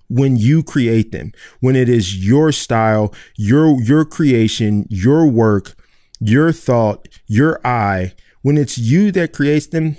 when 0.10 0.36
you 0.36 0.64
create 0.64 1.12
them, 1.12 1.34
when 1.60 1.76
it 1.76 1.88
is 1.88 2.26
your 2.26 2.52
style, 2.52 3.14
your 3.38 3.80
your 3.80 4.04
creation, 4.04 4.88
your 4.90 5.28
work, 5.28 5.76
your 6.20 6.52
thought, 6.52 7.08
your 7.28 7.66
eye, 7.66 8.14
when 8.42 8.58
it's 8.58 8.80
you 8.80 9.12
that 9.12 9.34
creates 9.34 9.68
them, 9.68 9.98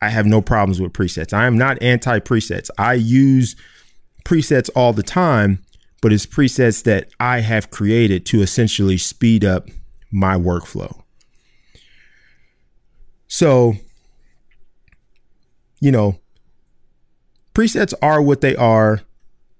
I 0.00 0.08
have 0.08 0.24
no 0.24 0.40
problems 0.40 0.80
with 0.80 0.94
presets. 0.94 1.34
I 1.34 1.46
am 1.46 1.58
not 1.58 1.80
anti 1.82 2.20
presets. 2.20 2.70
I 2.78 2.94
use 2.94 3.54
presets 4.24 4.70
all 4.74 4.94
the 4.94 5.02
time, 5.02 5.62
but 6.00 6.10
it's 6.10 6.24
presets 6.24 6.82
that 6.84 7.10
I 7.20 7.40
have 7.40 7.70
created 7.70 8.24
to 8.26 8.40
essentially 8.40 8.96
speed 8.96 9.44
up 9.44 9.68
my 10.10 10.36
workflow. 10.36 11.03
So, 13.34 13.74
you 15.80 15.90
know, 15.90 16.20
presets 17.52 17.92
are 18.00 18.22
what 18.22 18.42
they 18.42 18.54
are. 18.54 19.00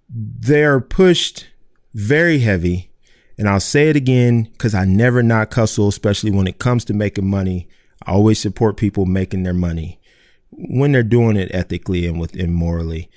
They're 0.09 0.79
pushed 0.79 1.49
very 1.93 2.39
heavy. 2.39 2.93
And 3.37 3.49
I'll 3.49 3.59
say 3.59 3.89
it 3.89 3.97
again 3.97 4.45
because 4.53 4.77
I 4.77 4.85
never 4.85 5.25
not 5.25 5.53
hustle, 5.53 5.89
especially 5.89 6.31
when 6.31 6.47
it 6.47 6.61
comes 6.61 6.85
to 6.85 6.95
making 6.95 7.27
money. 7.27 7.67
I 8.07 8.13
always 8.13 8.39
support 8.39 8.77
people 8.77 9.07
making 9.07 9.43
their 9.43 9.53
money 9.53 9.99
when 10.53 10.93
they're 10.93 11.03
doing 11.03 11.37
it 11.37 11.53
ethically 11.53 12.07
and 12.07 12.21
within 12.21 12.53
morally. 12.53 13.11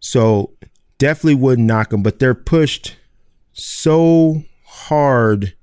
So 0.00 0.54
definitely 0.98 1.36
wouldn't 1.36 1.68
knock 1.68 1.90
them, 1.90 2.02
but 2.02 2.18
they're 2.18 2.34
pushed 2.34 2.96
so 3.52 4.42
hard 4.64 5.54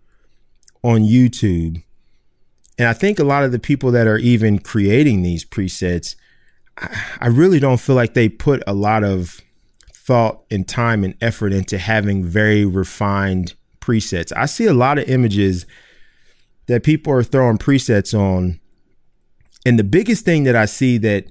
on 0.85 1.01
YouTube. 1.01 1.83
And 2.79 2.87
I 2.87 2.93
think 2.93 3.19
a 3.19 3.23
lot 3.23 3.43
of 3.43 3.51
the 3.51 3.59
people 3.59 3.91
that 3.91 4.07
are 4.07 4.17
even 4.17 4.57
creating 4.57 5.21
these 5.21 5.45
presets, 5.45 6.15
I 7.19 7.27
really 7.27 7.59
don't 7.59 7.79
feel 7.79 7.95
like 7.95 8.15
they 8.15 8.29
put 8.29 8.63
a 8.65 8.73
lot 8.73 9.03
of 9.03 9.41
thought 9.93 10.43
and 10.49 10.67
time 10.67 11.03
and 11.03 11.15
effort 11.21 11.53
into 11.53 11.77
having 11.77 12.23
very 12.23 12.65
refined 12.65 13.53
presets. 13.79 14.31
I 14.35 14.47
see 14.47 14.65
a 14.65 14.73
lot 14.73 14.97
of 14.97 15.07
images 15.07 15.67
that 16.65 16.83
people 16.83 17.13
are 17.13 17.21
throwing 17.21 17.59
presets 17.59 18.17
on 18.17 18.59
and 19.65 19.77
the 19.77 19.83
biggest 19.83 20.25
thing 20.25 20.43
that 20.43 20.55
I 20.55 20.65
see 20.65 20.97
that 20.99 21.25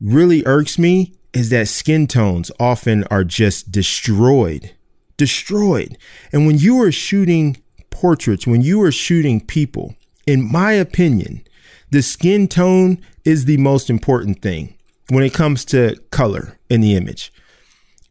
really 0.00 0.44
irks 0.46 0.78
me 0.78 1.14
is 1.32 1.50
that 1.50 1.68
skin 1.68 2.06
tones 2.06 2.50
often 2.60 3.04
are 3.04 3.24
just 3.24 3.72
destroyed. 3.72 4.72
Destroyed. 5.16 5.96
And 6.32 6.46
when 6.46 6.58
you 6.58 6.80
are 6.82 6.92
shooting 6.92 7.56
portraits, 7.90 8.46
when 8.46 8.60
you 8.60 8.82
are 8.82 8.92
shooting 8.92 9.40
people, 9.40 9.94
in 10.26 10.50
my 10.50 10.72
opinion, 10.72 11.44
the 11.90 12.02
skin 12.02 12.48
tone 12.48 12.98
is 13.24 13.44
the 13.44 13.58
most 13.58 13.90
important 13.90 14.42
thing 14.42 14.74
when 15.08 15.22
it 15.24 15.34
comes 15.34 15.64
to 15.66 15.96
color 16.10 16.58
in 16.70 16.80
the 16.80 16.94
image 16.94 17.32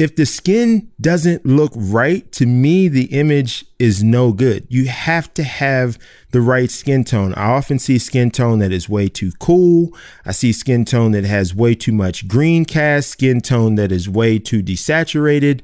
if 0.01 0.15
the 0.15 0.25
skin 0.25 0.89
doesn't 0.99 1.45
look 1.45 1.71
right, 1.75 2.29
to 2.31 2.47
me, 2.47 2.87
the 2.87 3.05
image 3.05 3.65
is 3.77 4.03
no 4.03 4.31
good. 4.31 4.65
You 4.67 4.87
have 4.87 5.31
to 5.35 5.43
have 5.43 5.99
the 6.31 6.41
right 6.41 6.71
skin 6.71 7.03
tone. 7.03 7.35
I 7.35 7.51
often 7.51 7.77
see 7.77 7.99
skin 7.99 8.31
tone 8.31 8.57
that 8.59 8.71
is 8.71 8.89
way 8.89 9.09
too 9.09 9.31
cool. 9.39 9.95
I 10.25 10.31
see 10.31 10.53
skin 10.53 10.85
tone 10.85 11.11
that 11.11 11.25
has 11.25 11.53
way 11.53 11.75
too 11.75 11.91
much 11.91 12.27
green 12.27 12.65
cast, 12.65 13.09
skin 13.09 13.41
tone 13.41 13.75
that 13.75 13.91
is 13.91 14.09
way 14.09 14.39
too 14.39 14.63
desaturated. 14.63 15.61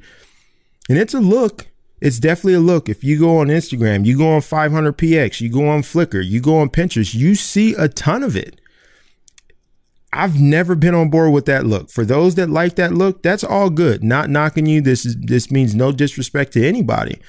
And 0.88 0.98
it's 0.98 1.14
a 1.14 1.20
look. 1.20 1.66
It's 2.00 2.18
definitely 2.18 2.54
a 2.54 2.60
look. 2.60 2.88
If 2.88 3.02
you 3.02 3.18
go 3.18 3.38
on 3.38 3.48
Instagram, 3.48 4.04
you 4.04 4.16
go 4.16 4.28
on 4.34 4.40
500px, 4.40 5.40
you 5.40 5.50
go 5.50 5.68
on 5.68 5.82
Flickr, 5.82 6.24
you 6.24 6.40
go 6.40 6.58
on 6.58 6.70
Pinterest, 6.70 7.14
you 7.14 7.34
see 7.34 7.74
a 7.74 7.88
ton 7.88 8.22
of 8.22 8.36
it. 8.36 8.60
I've 10.12 10.40
never 10.40 10.74
been 10.74 10.94
on 10.94 11.10
board 11.10 11.32
with 11.32 11.44
that 11.46 11.66
look. 11.66 11.90
For 11.90 12.04
those 12.04 12.34
that 12.36 12.48
like 12.48 12.76
that 12.76 12.94
look, 12.94 13.22
that's 13.22 13.44
all 13.44 13.68
good. 13.68 14.02
Not 14.02 14.30
knocking 14.30 14.66
you. 14.66 14.80
This 14.80 15.04
is 15.04 15.16
this 15.16 15.50
means 15.50 15.74
no 15.74 15.92
disrespect 15.92 16.52
to 16.54 16.66
anybody. 16.66 17.20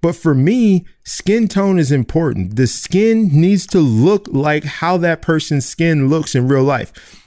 But 0.00 0.14
for 0.14 0.34
me, 0.34 0.84
skin 1.04 1.48
tone 1.48 1.78
is 1.78 1.90
important. 1.90 2.56
The 2.56 2.66
skin 2.66 3.30
needs 3.32 3.66
to 3.68 3.80
look 3.80 4.28
like 4.28 4.62
how 4.62 4.96
that 4.98 5.22
person's 5.22 5.66
skin 5.66 6.08
looks 6.08 6.34
in 6.34 6.46
real 6.46 6.62
life. 6.62 7.23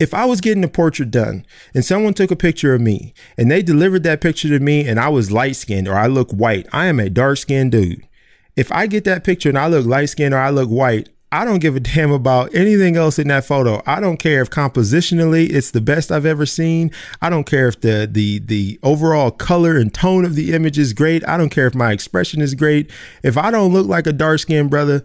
If 0.00 0.12
I 0.12 0.24
was 0.24 0.40
getting 0.40 0.64
a 0.64 0.68
portrait 0.68 1.10
done 1.10 1.46
and 1.72 1.84
someone 1.84 2.14
took 2.14 2.30
a 2.30 2.36
picture 2.36 2.74
of 2.74 2.80
me 2.80 3.14
and 3.38 3.50
they 3.50 3.62
delivered 3.62 4.02
that 4.02 4.20
picture 4.20 4.48
to 4.48 4.58
me 4.58 4.86
and 4.86 4.98
I 4.98 5.08
was 5.08 5.30
light 5.30 5.56
skinned 5.56 5.86
or 5.86 5.94
I 5.94 6.08
look 6.08 6.32
white, 6.32 6.66
I 6.72 6.86
am 6.86 6.98
a 6.98 7.08
dark 7.08 7.38
skinned 7.38 7.72
dude. 7.72 8.06
If 8.56 8.72
I 8.72 8.86
get 8.86 9.04
that 9.04 9.24
picture 9.24 9.48
and 9.48 9.58
I 9.58 9.68
look 9.68 9.86
light 9.86 10.06
skinned 10.06 10.34
or 10.34 10.38
I 10.38 10.50
look 10.50 10.68
white, 10.68 11.10
I 11.30 11.44
don't 11.44 11.58
give 11.58 11.74
a 11.74 11.80
damn 11.80 12.12
about 12.12 12.54
anything 12.54 12.96
else 12.96 13.18
in 13.18 13.26
that 13.28 13.44
photo. 13.44 13.82
I 13.86 13.98
don't 13.98 14.18
care 14.18 14.40
if 14.40 14.50
compositionally 14.50 15.50
it's 15.50 15.72
the 15.72 15.80
best 15.80 16.12
I've 16.12 16.26
ever 16.26 16.46
seen. 16.46 16.92
I 17.20 17.28
don't 17.28 17.44
care 17.44 17.66
if 17.66 17.80
the 17.80 18.08
the 18.10 18.38
the 18.38 18.78
overall 18.84 19.32
color 19.32 19.76
and 19.76 19.92
tone 19.92 20.24
of 20.24 20.36
the 20.36 20.52
image 20.54 20.78
is 20.78 20.92
great. 20.92 21.26
I 21.28 21.36
don't 21.36 21.50
care 21.50 21.66
if 21.66 21.74
my 21.74 21.90
expression 21.90 22.40
is 22.40 22.54
great. 22.54 22.88
If 23.24 23.36
I 23.36 23.50
don't 23.50 23.72
look 23.72 23.88
like 23.88 24.06
a 24.06 24.12
dark 24.12 24.38
skinned 24.40 24.70
brother, 24.70 25.02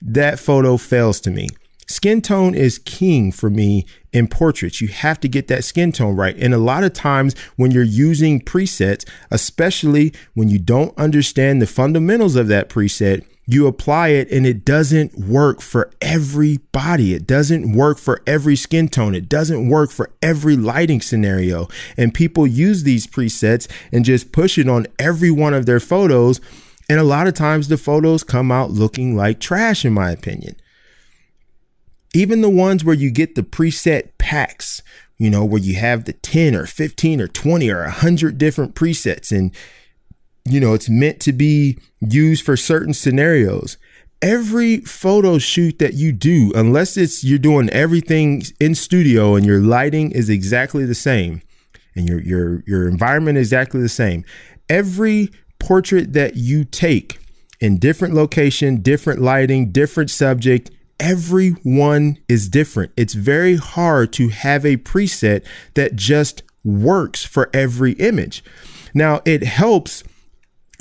that 0.00 0.38
photo 0.38 0.76
fails 0.76 1.20
to 1.22 1.30
me. 1.30 1.48
Skin 1.86 2.20
tone 2.20 2.54
is 2.54 2.78
king 2.78 3.32
for 3.32 3.50
me 3.50 3.86
in 4.12 4.28
portraits. 4.28 4.80
You 4.80 4.88
have 4.88 5.20
to 5.20 5.28
get 5.28 5.48
that 5.48 5.64
skin 5.64 5.92
tone 5.92 6.16
right. 6.16 6.36
And 6.38 6.54
a 6.54 6.58
lot 6.58 6.84
of 6.84 6.92
times 6.92 7.36
when 7.56 7.70
you're 7.70 7.82
using 7.82 8.40
presets, 8.40 9.08
especially 9.30 10.12
when 10.34 10.48
you 10.48 10.58
don't 10.58 10.96
understand 10.98 11.60
the 11.60 11.66
fundamentals 11.66 12.36
of 12.36 12.48
that 12.48 12.68
preset, 12.68 13.24
you 13.46 13.66
apply 13.66 14.08
it 14.08 14.30
and 14.30 14.46
it 14.46 14.64
doesn't 14.64 15.18
work 15.18 15.60
for 15.60 15.90
everybody. 16.00 17.12
It 17.12 17.26
doesn't 17.26 17.72
work 17.72 17.98
for 17.98 18.22
every 18.26 18.56
skin 18.56 18.88
tone. 18.88 19.14
It 19.14 19.28
doesn't 19.28 19.68
work 19.68 19.90
for 19.90 20.10
every 20.22 20.56
lighting 20.56 21.02
scenario. 21.02 21.68
And 21.96 22.14
people 22.14 22.46
use 22.46 22.84
these 22.84 23.06
presets 23.06 23.70
and 23.92 24.04
just 24.04 24.32
push 24.32 24.56
it 24.56 24.68
on 24.68 24.86
every 24.98 25.30
one 25.30 25.52
of 25.52 25.66
their 25.66 25.80
photos. 25.80 26.40
And 26.88 26.98
a 26.98 27.04
lot 27.04 27.26
of 27.26 27.34
times 27.34 27.68
the 27.68 27.76
photos 27.76 28.24
come 28.24 28.50
out 28.50 28.70
looking 28.70 29.16
like 29.16 29.40
trash, 29.40 29.84
in 29.84 29.92
my 29.92 30.10
opinion. 30.10 30.56
Even 32.14 32.40
the 32.40 32.48
ones 32.48 32.84
where 32.84 32.94
you 32.94 33.10
get 33.10 33.34
the 33.34 33.42
preset 33.42 34.10
packs, 34.18 34.82
you 35.18 35.28
know, 35.28 35.44
where 35.44 35.60
you 35.60 35.74
have 35.74 36.04
the 36.04 36.12
10 36.14 36.54
or 36.54 36.64
15 36.64 37.20
or 37.20 37.28
20 37.28 37.70
or 37.70 37.82
100 37.82 38.38
different 38.38 38.74
presets 38.74 39.36
and 39.36 39.54
you 40.46 40.60
know, 40.60 40.74
it's 40.74 40.90
meant 40.90 41.20
to 41.20 41.32
be 41.32 41.78
used 42.00 42.44
for 42.44 42.54
certain 42.54 42.92
scenarios. 42.92 43.78
Every 44.20 44.80
photo 44.80 45.38
shoot 45.38 45.78
that 45.78 45.94
you 45.94 46.12
do, 46.12 46.52
unless 46.54 46.98
it's 46.98 47.24
you're 47.24 47.38
doing 47.38 47.70
everything 47.70 48.42
in 48.60 48.74
studio 48.74 49.36
and 49.36 49.46
your 49.46 49.60
lighting 49.60 50.12
is 50.12 50.28
exactly 50.28 50.84
the 50.84 50.94
same 50.94 51.40
and 51.94 52.08
your 52.08 52.20
your 52.20 52.62
your 52.66 52.88
environment 52.88 53.38
is 53.38 53.48
exactly 53.48 53.80
the 53.80 53.88
same. 53.88 54.24
Every 54.68 55.30
portrait 55.58 56.12
that 56.12 56.36
you 56.36 56.64
take 56.64 57.18
in 57.60 57.78
different 57.78 58.14
location, 58.14 58.82
different 58.82 59.20
lighting, 59.20 59.72
different 59.72 60.10
subject, 60.10 60.70
every 61.00 61.50
one 61.50 62.18
is 62.28 62.48
different. 62.48 62.92
It's 62.96 63.14
very 63.14 63.56
hard 63.56 64.12
to 64.14 64.28
have 64.28 64.64
a 64.64 64.76
preset 64.76 65.44
that 65.74 65.96
just 65.96 66.42
works 66.64 67.24
for 67.24 67.50
every 67.52 67.92
image. 67.92 68.42
Now, 68.94 69.20
it 69.24 69.42
helps 69.42 70.04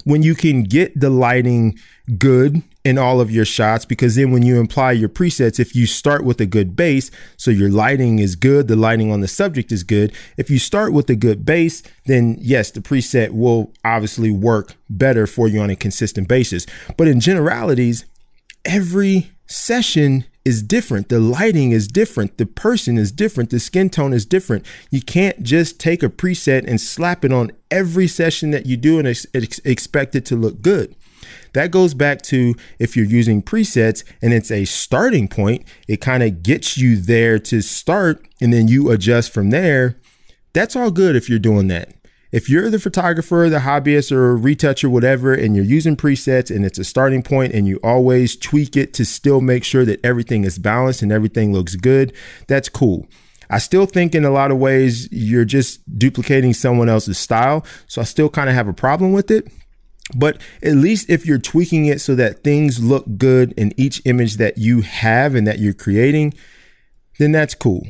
when 0.05 0.23
you 0.23 0.35
can 0.35 0.63
get 0.63 0.99
the 0.99 1.09
lighting 1.09 1.77
good 2.17 2.61
in 2.83 2.97
all 2.97 3.21
of 3.21 3.31
your 3.31 3.45
shots 3.45 3.85
because 3.85 4.15
then 4.15 4.31
when 4.31 4.43
you 4.43 4.59
apply 4.59 4.91
your 4.91 5.07
presets 5.07 5.57
if 5.57 5.73
you 5.73 5.85
start 5.85 6.25
with 6.25 6.41
a 6.41 6.45
good 6.45 6.75
base 6.75 7.09
so 7.37 7.49
your 7.49 7.69
lighting 7.69 8.19
is 8.19 8.35
good 8.35 8.67
the 8.67 8.75
lighting 8.75 9.09
on 9.09 9.21
the 9.21 9.27
subject 9.27 9.71
is 9.71 9.83
good 9.83 10.13
if 10.35 10.49
you 10.49 10.59
start 10.59 10.91
with 10.91 11.09
a 11.09 11.15
good 11.15 11.45
base 11.45 11.81
then 12.07 12.35
yes 12.41 12.71
the 12.71 12.81
preset 12.81 13.31
will 13.31 13.71
obviously 13.85 14.29
work 14.29 14.75
better 14.89 15.25
for 15.25 15.47
you 15.47 15.61
on 15.61 15.69
a 15.69 15.77
consistent 15.77 16.27
basis 16.27 16.65
but 16.97 17.07
in 17.07 17.21
generalities 17.21 18.05
every 18.65 19.31
session 19.47 20.25
is 20.45 20.61
different. 20.61 21.09
The 21.09 21.19
lighting 21.19 21.71
is 21.71 21.87
different. 21.87 22.37
The 22.37 22.45
person 22.45 22.97
is 22.97 23.11
different. 23.11 23.49
The 23.49 23.59
skin 23.59 23.89
tone 23.89 24.13
is 24.13 24.25
different. 24.25 24.65
You 24.91 25.01
can't 25.01 25.41
just 25.43 25.79
take 25.79 26.03
a 26.03 26.09
preset 26.09 26.67
and 26.67 26.81
slap 26.81 27.23
it 27.23 27.31
on 27.31 27.51
every 27.71 28.07
session 28.07 28.51
that 28.51 28.65
you 28.65 28.75
do 28.75 28.99
and 28.99 29.07
ex- 29.07 29.25
ex- 29.33 29.59
expect 29.59 30.15
it 30.15 30.25
to 30.25 30.35
look 30.35 30.61
good. 30.61 30.95
That 31.53 31.71
goes 31.71 31.93
back 31.93 32.21
to 32.23 32.55
if 32.79 32.97
you're 32.97 33.05
using 33.05 33.41
presets 33.41 34.03
and 34.21 34.33
it's 34.33 34.51
a 34.51 34.65
starting 34.65 35.27
point, 35.27 35.65
it 35.87 36.01
kind 36.01 36.23
of 36.23 36.43
gets 36.43 36.77
you 36.77 36.97
there 36.97 37.39
to 37.39 37.61
start 37.61 38.27
and 38.41 38.51
then 38.51 38.67
you 38.67 38.91
adjust 38.91 39.33
from 39.33 39.51
there. 39.51 39.97
That's 40.51 40.75
all 40.75 40.91
good 40.91 41.15
if 41.15 41.29
you're 41.29 41.39
doing 41.39 41.67
that 41.69 41.93
if 42.33 42.49
you're 42.49 42.71
the 42.71 42.79
photographer, 42.79 43.47
the 43.47 43.59
hobbyist, 43.59 44.11
or 44.11 44.35
retoucher, 44.35 44.89
whatever, 44.89 45.35
and 45.35 45.55
you're 45.55 45.63
using 45.63 45.95
presets 45.95 46.53
and 46.53 46.65
it's 46.65 46.79
a 46.79 46.83
starting 46.83 47.21
point 47.21 47.53
and 47.53 47.67
you 47.67 47.79
always 47.83 48.35
tweak 48.35 48.75
it 48.75 48.91
to 48.95 49.05
still 49.05 49.39
make 49.39 49.63
sure 49.63 49.85
that 49.85 50.03
everything 50.03 50.43
is 50.43 50.57
balanced 50.57 51.03
and 51.03 51.11
everything 51.11 51.53
looks 51.53 51.75
good, 51.75 52.11
that's 52.47 52.69
cool. 52.69 53.07
I 53.51 53.59
still 53.59 53.85
think 53.85 54.15
in 54.15 54.25
a 54.25 54.31
lot 54.31 54.49
of 54.49 54.57
ways 54.57 55.07
you're 55.11 55.45
just 55.45 55.81
duplicating 55.99 56.55
someone 56.55 56.89
else's 56.89 57.19
style. 57.19 57.63
So 57.85 58.01
I 58.01 58.03
still 58.03 58.29
kind 58.29 58.49
of 58.49 58.55
have 58.55 58.67
a 58.67 58.73
problem 58.73 59.13
with 59.13 59.29
it. 59.29 59.47
But 60.15 60.41
at 60.63 60.73
least 60.73 61.11
if 61.11 61.27
you're 61.27 61.37
tweaking 61.37 61.85
it 61.85 62.01
so 62.01 62.15
that 62.15 62.43
things 62.43 62.83
look 62.83 63.05
good 63.19 63.53
in 63.53 63.73
each 63.77 64.01
image 64.05 64.37
that 64.37 64.57
you 64.57 64.81
have 64.81 65.35
and 65.35 65.45
that 65.45 65.59
you're 65.59 65.73
creating, 65.73 66.33
then 67.19 67.31
that's 67.31 67.53
cool. 67.53 67.87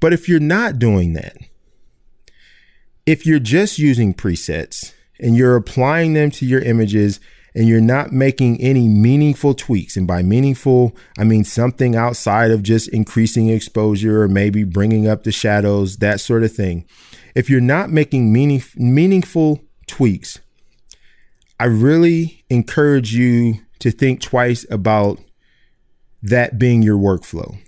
But 0.00 0.12
if 0.12 0.28
you're 0.28 0.40
not 0.40 0.80
doing 0.80 1.12
that, 1.12 1.36
if 3.08 3.24
you're 3.24 3.38
just 3.38 3.78
using 3.78 4.12
presets 4.12 4.92
and 5.18 5.34
you're 5.34 5.56
applying 5.56 6.12
them 6.12 6.30
to 6.30 6.44
your 6.44 6.60
images 6.60 7.20
and 7.54 7.66
you're 7.66 7.80
not 7.80 8.12
making 8.12 8.60
any 8.60 8.86
meaningful 8.86 9.54
tweaks, 9.54 9.96
and 9.96 10.06
by 10.06 10.22
meaningful, 10.22 10.94
I 11.18 11.24
mean 11.24 11.42
something 11.42 11.96
outside 11.96 12.50
of 12.50 12.62
just 12.62 12.86
increasing 12.90 13.48
exposure 13.48 14.20
or 14.20 14.28
maybe 14.28 14.62
bringing 14.62 15.08
up 15.08 15.22
the 15.22 15.32
shadows, 15.32 15.96
that 15.96 16.20
sort 16.20 16.42
of 16.42 16.52
thing. 16.52 16.84
If 17.34 17.48
you're 17.48 17.62
not 17.62 17.88
making 17.88 18.30
meaning, 18.30 18.62
meaningful 18.76 19.64
tweaks, 19.86 20.40
I 21.58 21.64
really 21.64 22.44
encourage 22.50 23.14
you 23.14 23.54
to 23.78 23.90
think 23.90 24.20
twice 24.20 24.66
about 24.70 25.18
that 26.20 26.58
being 26.58 26.82
your 26.82 26.98
workflow. 26.98 27.58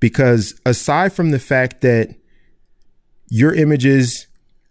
Because 0.00 0.58
aside 0.64 1.12
from 1.12 1.30
the 1.30 1.38
fact 1.38 1.82
that 1.82 2.14
your 3.28 3.52
images 3.52 4.25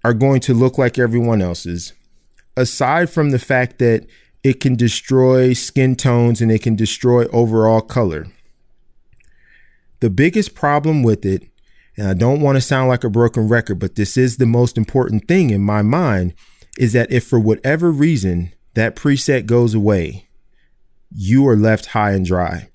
are 0.05 0.13
going 0.13 0.39
to 0.39 0.53
look 0.53 0.77
like 0.77 0.99
everyone 0.99 1.41
else's, 1.41 1.91
aside 2.55 3.09
from 3.09 3.31
the 3.31 3.39
fact 3.39 3.79
that 3.79 4.05
it 4.43 4.59
can 4.59 4.75
destroy 4.75 5.51
skin 5.51 5.95
tones 5.95 6.41
and 6.41 6.51
it 6.51 6.61
can 6.61 6.75
destroy 6.75 7.25
overall 7.29 7.81
color, 7.81 8.27
the 10.01 10.11
biggest 10.11 10.53
problem 10.53 11.01
with 11.01 11.25
it, 11.25 11.41
and 11.97 12.07
I 12.07 12.13
don't 12.13 12.39
want 12.39 12.55
to 12.55 12.61
sound 12.61 12.87
like 12.87 13.03
a 13.03 13.09
broken 13.09 13.47
record, 13.47 13.79
but 13.79 13.95
this 13.95 14.15
is 14.15 14.37
the 14.37 14.45
most 14.45 14.77
important 14.77 15.27
thing 15.27 15.49
in 15.49 15.61
my 15.61 15.81
mind, 15.81 16.35
is 16.77 16.93
that 16.93 17.11
if 17.11 17.25
for 17.25 17.39
whatever 17.39 17.89
reason 17.89 18.53
that 18.75 18.95
preset 18.95 19.47
goes 19.47 19.73
away, 19.73 20.27
you 21.09 21.47
are 21.47 21.55
left 21.55 21.87
high 21.87 22.11
and 22.11 22.27
dry. 22.27 22.69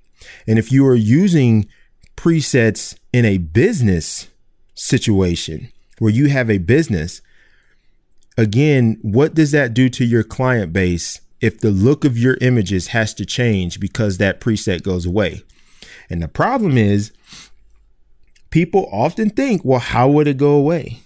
And 0.48 0.58
if 0.58 0.72
you 0.72 0.84
are 0.84 0.96
using 0.96 1.68
presets 2.16 2.98
in 3.12 3.24
a 3.24 3.38
business 3.38 4.26
situation 4.74 5.70
where 6.00 6.10
you 6.10 6.28
have 6.28 6.50
a 6.50 6.58
business, 6.58 7.22
again, 8.36 8.98
what 9.02 9.34
does 9.34 9.52
that 9.52 9.72
do 9.72 9.88
to 9.90 10.04
your 10.04 10.24
client 10.24 10.72
base 10.72 11.20
if 11.40 11.60
the 11.60 11.70
look 11.70 12.04
of 12.04 12.18
your 12.18 12.36
images 12.40 12.88
has 12.88 13.14
to 13.14 13.24
change 13.24 13.78
because 13.78 14.18
that 14.18 14.40
preset 14.40 14.82
goes 14.82 15.06
away? 15.06 15.44
And 16.10 16.20
the 16.20 16.26
problem 16.26 16.76
is, 16.76 17.12
people 18.50 18.88
often 18.90 19.30
think, 19.30 19.64
well, 19.64 19.78
how 19.78 20.08
would 20.08 20.26
it 20.26 20.36
go 20.36 20.54
away? 20.54 20.98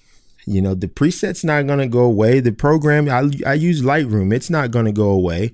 You 0.47 0.63
know, 0.63 0.75
the 0.75 0.89
preset's 0.89 1.45
not 1.45 1.67
going 1.67 1.79
to 1.81 1.87
go 1.87 2.05
away. 2.05 2.41
The 2.41 2.53
program, 2.53 3.09
I, 3.11 3.31
I 3.47 3.55
use 3.55 3.83
Lightroom, 3.83 4.35
it's 4.35 4.49
not 4.49 4.71
going 4.71 4.87
to 4.87 4.93
go 4.93 5.11
away. 5.11 5.53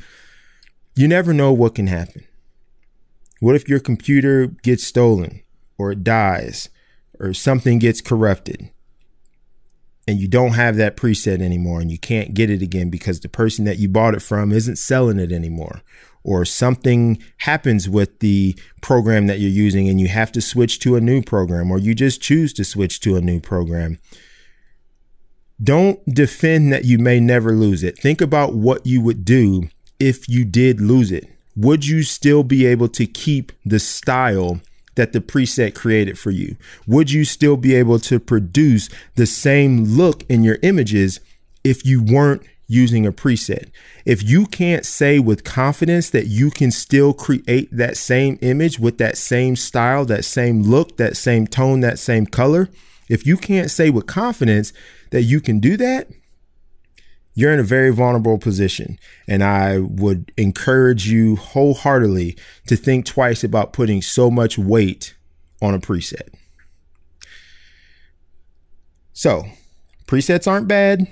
You 0.95 1.09
never 1.09 1.33
know 1.33 1.53
what 1.53 1.75
can 1.75 1.89
happen. 1.89 2.25
What 3.41 3.57
if 3.57 3.69
your 3.69 3.81
computer 3.81 4.47
gets 4.47 4.85
stolen? 4.85 5.43
or 5.81 5.93
it 5.93 6.05
dies 6.05 6.69
or 7.19 7.33
something 7.33 7.79
gets 7.79 8.03
corrupted 8.03 8.71
and 10.09 10.19
you 10.19 10.29
don't 10.29 10.55
have 10.55 10.77
that 10.77 10.97
preset 10.97 11.41
anymore 11.41 11.81
and 11.81 11.91
you 11.91 11.99
can't 11.99 12.35
get 12.35 12.51
it 12.51 12.63
again 12.63 12.91
because 12.91 13.21
the 13.21 13.29
person 13.29 13.65
that 13.65 13.79
you 13.79 13.89
bought 13.89 14.15
it 14.15 14.23
from 14.23 14.53
isn't 14.53 14.77
selling 14.77 15.19
it 15.19 15.33
anymore 15.33 15.83
or 16.23 16.45
something 16.45 17.23
happens 17.39 17.89
with 17.89 18.19
the 18.21 18.59
program 18.83 19.27
that 19.27 19.39
you're 19.39 19.51
using 19.51 19.89
and 19.89 20.01
you 20.01 20.09
have 20.09 20.31
to 20.33 20.41
switch 20.41 20.79
to 20.81 20.97
a 20.97 21.01
new 21.01 21.23
program 21.23 21.71
or 21.71 21.79
you 21.79 21.95
just 21.95 22.21
choose 22.21 22.53
to 22.53 22.65
switch 22.65 23.01
to 23.01 23.17
a 23.17 23.21
new 23.21 23.41
program. 23.41 23.99
Don't 25.63 26.03
defend 26.07 26.73
that 26.73 26.85
you 26.85 26.99
may 26.99 27.21
never 27.21 27.53
lose 27.53 27.83
it. 27.83 27.99
Think 27.99 28.21
about 28.21 28.55
what 28.55 28.87
you 28.87 29.01
would 29.01 29.25
do 29.25 29.69
if 29.99 30.29
you 30.29 30.45
did 30.45 30.81
lose 30.81 31.13
it. 31.13 31.27
Would 31.57 31.87
you 31.87 32.03
still 32.03 32.43
be 32.43 32.67
able 32.67 32.89
to 32.89 33.07
keep 33.07 33.53
the 33.65 33.79
style 33.79 34.61
that 34.95 35.13
the 35.13 35.21
preset 35.21 35.75
created 35.75 36.19
for 36.19 36.31
you? 36.31 36.57
Would 36.87 37.11
you 37.11 37.25
still 37.25 37.57
be 37.57 37.75
able 37.75 37.99
to 38.01 38.19
produce 38.21 38.89
the 39.15 39.27
same 39.27 39.85
look 39.85 40.25
in 40.29 40.43
your 40.43 40.59
images 40.63 41.21
if 41.65 41.85
you 41.85 42.03
weren't 42.03 42.43
using 42.67 43.07
a 43.07 43.13
preset? 43.13 43.71
If 44.05 44.23
you 44.23 44.47
can't 44.47 44.87
say 44.87 45.19
with 45.19 45.45
confidence 45.45 46.11
that 46.11 46.27
you 46.27 46.51
can 46.51 46.71
still 46.71 47.13
create 47.13 47.69
that 47.71 47.97
same 47.97 48.39
image 48.41 48.79
with 48.79 48.99
that 48.99 49.17
same 49.17 49.57
style, 49.57 50.05
that 50.07 50.25
same 50.25 50.63
look, 50.63 50.97
that 50.97 51.17
same 51.17 51.47
tone, 51.47 51.81
that 51.81 51.99
same 51.99 52.27
color, 52.27 52.69
if 53.09 53.27
you 53.27 53.37
can't 53.37 53.71
say 53.71 53.91
with 53.91 54.07
confidence 54.07 54.73
that 55.11 55.23
you 55.23 55.41
can 55.41 55.59
do 55.59 55.77
that, 55.77 56.09
you're 57.35 57.53
in 57.53 57.61
a 57.61 57.65
very 57.65 57.91
vulnerable 57.91 58.39
position. 58.39 58.99
And 59.29 59.43
I 59.43 59.79
would 59.79 60.33
encourage 60.37 61.09
you 61.09 61.37
wholeheartedly 61.37 62.37
to 62.67 62.77
think 62.77 63.07
twice 63.07 63.45
about 63.45 63.73
putting 63.73 64.03
so 64.03 64.31
much 64.31 64.59
weight 64.59 65.15
on 65.63 65.75
a 65.75 65.79
preset. 65.79 66.35
So, 69.13 69.45
presets 70.07 70.51
aren't 70.51 70.69
bad. 70.69 71.07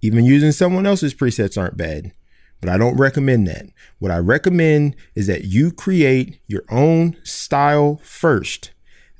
Even 0.00 0.24
using 0.24 0.52
someone 0.52 0.86
else's 0.86 1.14
presets 1.14 1.60
aren't 1.60 1.76
bad, 1.76 2.12
but 2.60 2.70
I 2.70 2.78
don't 2.78 2.96
recommend 2.96 3.46
that. 3.48 3.66
What 3.98 4.12
I 4.12 4.18
recommend 4.18 4.94
is 5.14 5.26
that 5.26 5.44
you 5.44 5.72
create 5.72 6.40
your 6.46 6.62
own 6.70 7.16
style 7.24 8.00
first, 8.04 8.70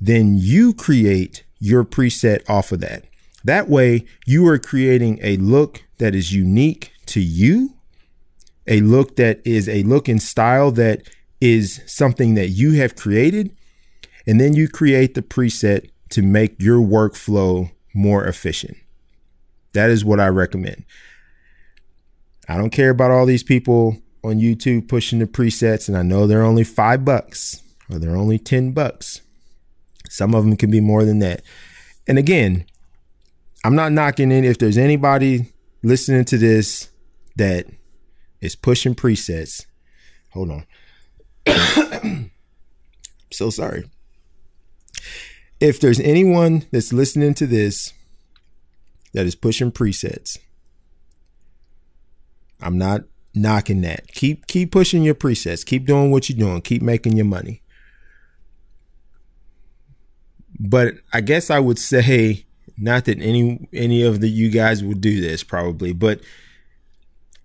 then 0.00 0.36
you 0.38 0.72
create 0.72 1.44
your 1.58 1.84
preset 1.84 2.48
off 2.48 2.70
of 2.70 2.80
that. 2.80 3.07
That 3.48 3.70
way, 3.70 4.04
you 4.26 4.46
are 4.48 4.58
creating 4.58 5.20
a 5.22 5.38
look 5.38 5.82
that 5.96 6.14
is 6.14 6.34
unique 6.34 6.92
to 7.06 7.18
you, 7.18 7.76
a 8.66 8.82
look 8.82 9.16
that 9.16 9.40
is 9.42 9.70
a 9.70 9.84
look 9.84 10.06
and 10.06 10.20
style 10.20 10.70
that 10.72 11.08
is 11.40 11.80
something 11.86 12.34
that 12.34 12.50
you 12.50 12.72
have 12.72 12.94
created. 12.94 13.56
And 14.26 14.38
then 14.38 14.52
you 14.52 14.68
create 14.68 15.14
the 15.14 15.22
preset 15.22 15.88
to 16.10 16.20
make 16.20 16.60
your 16.60 16.78
workflow 16.78 17.70
more 17.94 18.26
efficient. 18.26 18.76
That 19.72 19.88
is 19.88 20.04
what 20.04 20.20
I 20.20 20.28
recommend. 20.28 20.84
I 22.50 22.58
don't 22.58 22.68
care 22.68 22.90
about 22.90 23.12
all 23.12 23.24
these 23.24 23.42
people 23.42 23.96
on 24.22 24.40
YouTube 24.40 24.88
pushing 24.88 25.20
the 25.20 25.26
presets, 25.26 25.88
and 25.88 25.96
I 25.96 26.02
know 26.02 26.26
they're 26.26 26.44
only 26.44 26.64
five 26.64 27.02
bucks 27.02 27.62
or 27.90 27.98
they're 27.98 28.14
only 28.14 28.38
10 28.38 28.72
bucks. 28.72 29.22
Some 30.10 30.34
of 30.34 30.44
them 30.44 30.54
can 30.54 30.70
be 30.70 30.82
more 30.82 31.06
than 31.06 31.20
that. 31.20 31.40
And 32.06 32.18
again, 32.18 32.66
I'm 33.64 33.74
not 33.74 33.92
knocking 33.92 34.30
in 34.30 34.44
if 34.44 34.58
there's 34.58 34.78
anybody 34.78 35.52
listening 35.82 36.24
to 36.26 36.38
this 36.38 36.88
that 37.36 37.66
is 38.40 38.54
pushing 38.54 38.94
presets. 38.94 39.66
Hold 40.32 40.50
on. 40.50 40.66
I'm 41.46 42.30
so 43.32 43.50
sorry. 43.50 43.90
If 45.60 45.80
there's 45.80 46.00
anyone 46.00 46.66
that's 46.70 46.92
listening 46.92 47.34
to 47.34 47.46
this 47.46 47.92
that 49.12 49.26
is 49.26 49.34
pushing 49.34 49.72
presets, 49.72 50.38
I'm 52.60 52.78
not 52.78 53.02
knocking 53.34 53.80
that. 53.82 54.08
Keep 54.08 54.46
keep 54.46 54.70
pushing 54.70 55.02
your 55.02 55.14
presets. 55.14 55.64
Keep 55.64 55.86
doing 55.86 56.10
what 56.10 56.28
you're 56.28 56.38
doing. 56.38 56.60
Keep 56.60 56.82
making 56.82 57.16
your 57.16 57.26
money. 57.26 57.62
But 60.60 60.94
I 61.12 61.20
guess 61.20 61.50
I 61.50 61.60
would 61.60 61.78
say 61.78 62.46
not 62.78 63.04
that 63.06 63.20
any 63.20 63.68
any 63.72 64.02
of 64.02 64.20
the 64.20 64.28
you 64.28 64.50
guys 64.50 64.82
would 64.82 65.00
do 65.00 65.20
this 65.20 65.42
probably, 65.42 65.92
but 65.92 66.20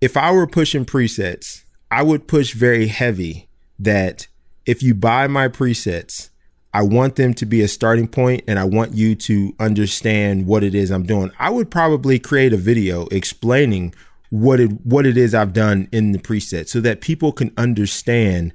if 0.00 0.16
I 0.16 0.32
were 0.32 0.46
pushing 0.46 0.84
presets, 0.84 1.64
I 1.90 2.02
would 2.02 2.28
push 2.28 2.52
very 2.52 2.88
heavy 2.88 3.48
that 3.78 4.26
if 4.66 4.82
you 4.82 4.94
buy 4.94 5.26
my 5.26 5.48
presets, 5.48 6.30
I 6.72 6.82
want 6.82 7.16
them 7.16 7.34
to 7.34 7.46
be 7.46 7.62
a 7.62 7.68
starting 7.68 8.08
point 8.08 8.42
and 8.48 8.58
I 8.58 8.64
want 8.64 8.94
you 8.94 9.14
to 9.14 9.54
understand 9.60 10.46
what 10.46 10.64
it 10.64 10.74
is 10.74 10.90
I'm 10.90 11.04
doing. 11.04 11.30
I 11.38 11.50
would 11.50 11.70
probably 11.70 12.18
create 12.18 12.52
a 12.52 12.56
video 12.56 13.06
explaining 13.06 13.94
what 14.30 14.58
it 14.58 14.72
what 14.84 15.06
it 15.06 15.16
is 15.16 15.34
I've 15.34 15.52
done 15.52 15.88
in 15.92 16.12
the 16.12 16.18
preset 16.18 16.68
so 16.68 16.80
that 16.80 17.00
people 17.00 17.32
can 17.32 17.52
understand 17.56 18.52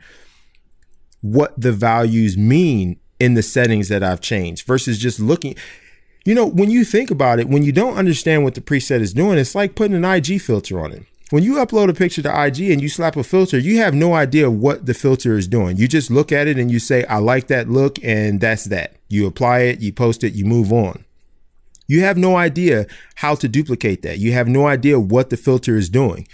what 1.22 1.60
the 1.60 1.72
values 1.72 2.38
mean 2.38 3.00
in 3.20 3.34
the 3.34 3.44
settings 3.44 3.88
that 3.90 4.04
I've 4.04 4.22
changed 4.22 4.66
versus 4.66 4.98
just 4.98 5.20
looking 5.20 5.56
you 6.30 6.36
know, 6.36 6.46
when 6.46 6.70
you 6.70 6.86
think 6.86 7.10
about 7.10 7.40
it, 7.40 7.50
when 7.50 7.64
you 7.64 7.72
don't 7.72 7.98
understand 7.98 8.44
what 8.44 8.54
the 8.54 8.62
preset 8.62 9.02
is 9.02 9.14
doing, 9.14 9.40
it's 9.40 9.56
like 9.56 9.74
putting 9.74 9.96
an 9.96 10.06
IG 10.06 10.40
filter 10.40 10.80
on 10.80 10.92
it. 10.92 11.02
When 11.32 11.42
you 11.42 11.56
upload 11.56 11.90
a 11.90 11.94
picture 11.96 12.22
to 12.22 12.46
IG 12.46 12.70
and 12.70 12.80
you 12.80 12.88
slap 12.88 13.18
a 13.18 13.24
filter, 13.24 13.58
you 13.58 13.80
have 13.80 13.96
no 13.96 14.14
idea 14.14 14.52
what 14.52 14.86
the 14.86 14.94
filter 14.94 15.40
is 15.40 15.48
doing. 15.48 15.78
You 15.78 15.88
just 15.88 16.12
look 16.12 16.32
at 16.32 16.48
it 16.48 16.60
and 16.60 16.70
you 16.70 16.78
say, 16.78 17.04
I 17.06 17.18
like 17.18 17.48
that 17.48 17.68
look, 17.68 17.98
and 18.04 18.40
that's 18.40 18.66
that. 18.66 18.98
You 19.08 19.26
apply 19.26 19.62
it, 19.62 19.82
you 19.82 19.92
post 19.92 20.24
it, 20.24 20.34
you 20.34 20.46
move 20.46 20.72
on. 20.72 21.04
You 21.88 22.02
have 22.02 22.16
no 22.16 22.36
idea 22.36 22.86
how 23.16 23.34
to 23.34 23.48
duplicate 23.48 24.04
that. 24.04 24.20
You 24.20 24.34
have 24.34 24.48
no 24.48 24.68
idea 24.68 25.00
what 25.00 25.32
the 25.32 25.38
filter 25.38 25.78
is 25.78 25.90
doing. 25.90 26.28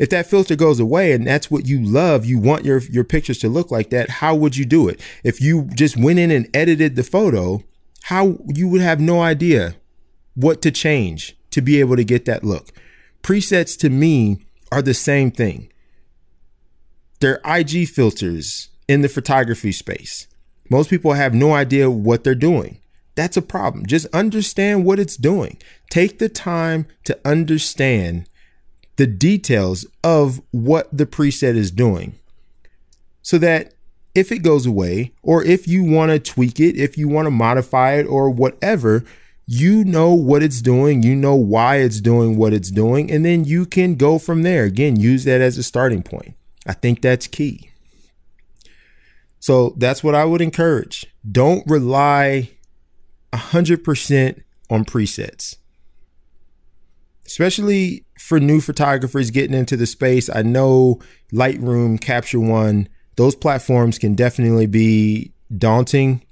If 0.00 0.10
that 0.10 0.26
filter 0.26 0.56
goes 0.56 0.80
away 0.80 1.12
and 1.12 1.24
that's 1.24 1.52
what 1.52 1.68
you 1.68 1.80
love, 1.80 2.24
you 2.24 2.40
want 2.40 2.64
your 2.64 2.80
your 2.80 3.04
pictures 3.04 3.38
to 3.38 3.48
look 3.48 3.70
like 3.70 3.90
that, 3.90 4.10
how 4.10 4.34
would 4.34 4.56
you 4.56 4.64
do 4.64 4.88
it? 4.88 5.00
If 5.22 5.40
you 5.40 5.68
just 5.72 5.96
went 5.96 6.18
in 6.18 6.32
and 6.32 6.50
edited 6.52 6.96
the 6.96 7.04
photo, 7.04 7.62
how 8.06 8.38
you 8.46 8.68
would 8.68 8.80
have 8.80 9.00
no 9.00 9.20
idea 9.20 9.74
what 10.34 10.62
to 10.62 10.70
change 10.70 11.36
to 11.50 11.60
be 11.60 11.80
able 11.80 11.96
to 11.96 12.04
get 12.04 12.24
that 12.24 12.44
look. 12.44 12.70
Presets 13.20 13.76
to 13.76 13.90
me 13.90 14.46
are 14.70 14.80
the 14.80 14.94
same 14.94 15.32
thing. 15.32 15.72
They're 17.18 17.40
IG 17.44 17.88
filters 17.88 18.68
in 18.86 19.00
the 19.00 19.08
photography 19.08 19.72
space. 19.72 20.28
Most 20.70 20.88
people 20.88 21.14
have 21.14 21.34
no 21.34 21.52
idea 21.52 21.90
what 21.90 22.22
they're 22.22 22.36
doing. 22.36 22.80
That's 23.16 23.36
a 23.36 23.42
problem. 23.42 23.86
Just 23.86 24.06
understand 24.12 24.84
what 24.84 25.00
it's 25.00 25.16
doing. 25.16 25.58
Take 25.90 26.20
the 26.20 26.28
time 26.28 26.86
to 27.06 27.18
understand 27.24 28.28
the 28.96 29.08
details 29.08 29.84
of 30.04 30.40
what 30.52 30.96
the 30.96 31.06
preset 31.06 31.56
is 31.56 31.72
doing 31.72 32.14
so 33.20 33.36
that 33.38 33.72
if 34.16 34.32
it 34.32 34.38
goes 34.38 34.64
away 34.64 35.12
or 35.22 35.44
if 35.44 35.68
you 35.68 35.84
want 35.84 36.10
to 36.10 36.18
tweak 36.18 36.58
it, 36.58 36.76
if 36.76 36.96
you 36.96 37.06
want 37.06 37.26
to 37.26 37.30
modify 37.30 37.92
it 37.92 38.04
or 38.04 38.30
whatever, 38.30 39.04
you 39.46 39.84
know 39.84 40.14
what 40.14 40.42
it's 40.42 40.62
doing, 40.62 41.02
you 41.02 41.14
know 41.14 41.34
why 41.36 41.76
it's 41.76 42.00
doing 42.00 42.36
what 42.36 42.52
it's 42.52 42.70
doing, 42.70 43.10
and 43.12 43.24
then 43.24 43.44
you 43.44 43.66
can 43.66 43.94
go 43.94 44.18
from 44.18 44.42
there. 44.42 44.64
Again, 44.64 44.96
use 44.96 45.24
that 45.24 45.40
as 45.40 45.58
a 45.58 45.62
starting 45.62 46.02
point. 46.02 46.34
I 46.66 46.72
think 46.72 47.02
that's 47.02 47.26
key. 47.26 47.70
So 49.38 49.74
that's 49.76 50.02
what 50.02 50.16
I 50.16 50.24
would 50.24 50.40
encourage. 50.40 51.06
Don't 51.30 51.62
rely 51.68 52.50
100% 53.32 54.42
on 54.70 54.84
presets. 54.84 55.56
Especially 57.24 58.04
for 58.18 58.40
new 58.40 58.60
photographers 58.60 59.30
getting 59.30 59.56
into 59.56 59.76
the 59.76 59.86
space. 59.86 60.28
I 60.28 60.42
know 60.42 61.00
Lightroom, 61.32 62.00
Capture 62.00 62.40
One, 62.40 62.88
those 63.16 63.34
platforms 63.34 63.98
can 63.98 64.14
definitely 64.14 64.66
be 64.66 65.32
daunting. 65.56 66.22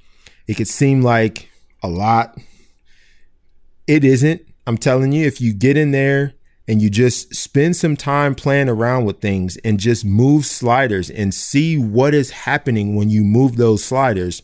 It 0.47 0.55
could 0.55 0.68
seem 0.68 1.03
like 1.03 1.51
a 1.83 1.88
lot. 1.88 2.38
It 3.87 4.05
isn't. 4.05 4.42
I'm 4.66 4.79
telling 4.79 5.12
you, 5.12 5.27
if 5.27 5.40
you 5.40 5.53
get 5.53 5.77
in 5.77 5.90
there 5.90 6.35
and 6.66 6.81
you 6.81 6.88
just 6.88 7.35
spend 7.35 7.77
some 7.77 7.97
time 7.97 8.35
playing 8.35 8.68
around 8.68 9.05
with 9.05 9.20
things 9.20 9.59
and 9.59 9.79
just 9.79 10.05
move 10.05 10.47
sliders 10.47 11.11
and 11.11 11.35
see 11.35 11.77
what 11.77 12.14
is 12.14 12.31
happening 12.31 12.94
when 12.94 13.11
you 13.11 13.23
move 13.23 13.57
those 13.57 13.85
sliders, 13.85 14.42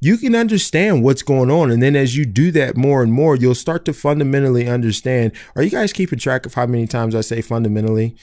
you 0.00 0.16
can 0.16 0.34
understand 0.34 1.02
what's 1.02 1.22
going 1.22 1.50
on. 1.50 1.70
And 1.70 1.82
then 1.82 1.96
as 1.96 2.16
you 2.16 2.24
do 2.24 2.50
that 2.52 2.76
more 2.76 3.02
and 3.02 3.12
more, 3.12 3.36
you'll 3.36 3.54
start 3.54 3.84
to 3.84 3.92
fundamentally 3.92 4.68
understand. 4.68 5.32
Are 5.56 5.62
you 5.62 5.70
guys 5.70 5.92
keeping 5.92 6.18
track 6.18 6.46
of 6.46 6.54
how 6.54 6.66
many 6.66 6.86
times 6.86 7.14
I 7.14 7.20
say 7.20 7.42
fundamentally? 7.42 8.16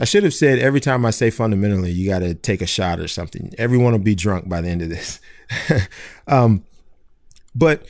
I 0.00 0.04
should 0.04 0.24
have 0.24 0.34
said 0.34 0.58
every 0.58 0.80
time 0.80 1.06
I 1.06 1.10
say 1.10 1.30
fundamentally, 1.30 1.92
you 1.92 2.10
got 2.10 2.18
to 2.20 2.34
take 2.34 2.60
a 2.60 2.66
shot 2.66 2.98
or 2.98 3.06
something. 3.06 3.54
Everyone 3.58 3.92
will 3.92 4.00
be 4.00 4.16
drunk 4.16 4.48
by 4.48 4.60
the 4.60 4.68
end 4.68 4.82
of 4.82 4.88
this. 4.88 5.20
um, 6.26 6.64
but 7.54 7.86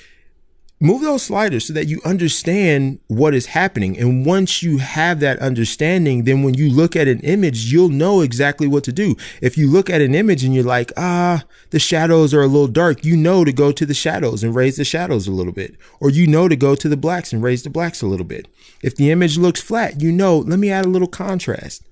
move 0.81 1.01
those 1.01 1.23
sliders 1.23 1.67
so 1.67 1.73
that 1.73 1.87
you 1.87 2.03
understand 2.05 2.99
what 3.07 3.33
is 3.33 3.47
happening. 3.47 3.99
And 3.99 4.27
once 4.27 4.63
you 4.63 4.79
have 4.79 5.21
that 5.21 5.39
understanding, 5.39 6.25
then 6.25 6.43
when 6.43 6.53
you 6.53 6.71
look 6.71 6.95
at 6.95 7.09
an 7.09 7.21
image, 7.21 7.73
you'll 7.73 7.89
know 7.89 8.21
exactly 8.21 8.67
what 8.67 8.85
to 8.85 8.93
do. 8.93 9.17
If 9.41 9.57
you 9.57 9.71
look 9.71 9.89
at 9.89 10.03
an 10.03 10.15
image 10.15 10.45
and 10.45 10.55
you're 10.55 10.63
like, 10.63 10.93
ah, 10.99 11.45
the 11.71 11.79
shadows 11.79 12.35
are 12.35 12.43
a 12.43 12.47
little 12.47 12.69
dark, 12.69 13.03
you 13.03 13.17
know 13.17 13.45
to 13.45 13.53
go 13.53 13.73
to 13.73 13.87
the 13.87 13.95
shadows 13.95 14.45
and 14.45 14.55
raise 14.55 14.77
the 14.77 14.85
shadows 14.85 15.27
a 15.27 15.33
little 15.33 15.55
bit. 15.55 15.75
Or 16.01 16.11
you 16.11 16.27
know 16.27 16.49
to 16.49 16.57
go 16.57 16.75
to 16.75 16.89
the 16.89 16.99
blacks 16.99 17.33
and 17.33 17.43
raise 17.43 17.63
the 17.63 17.71
blacks 17.71 18.03
a 18.03 18.07
little 18.07 18.27
bit. 18.27 18.47
If 18.83 18.95
the 18.95 19.11
image 19.11 19.39
looks 19.39 19.63
flat, 19.63 20.03
you 20.03 20.13
know, 20.13 20.39
let 20.39 20.59
me 20.59 20.71
add 20.71 20.85
a 20.85 20.91
little 20.91 21.09
contrast. 21.09 21.83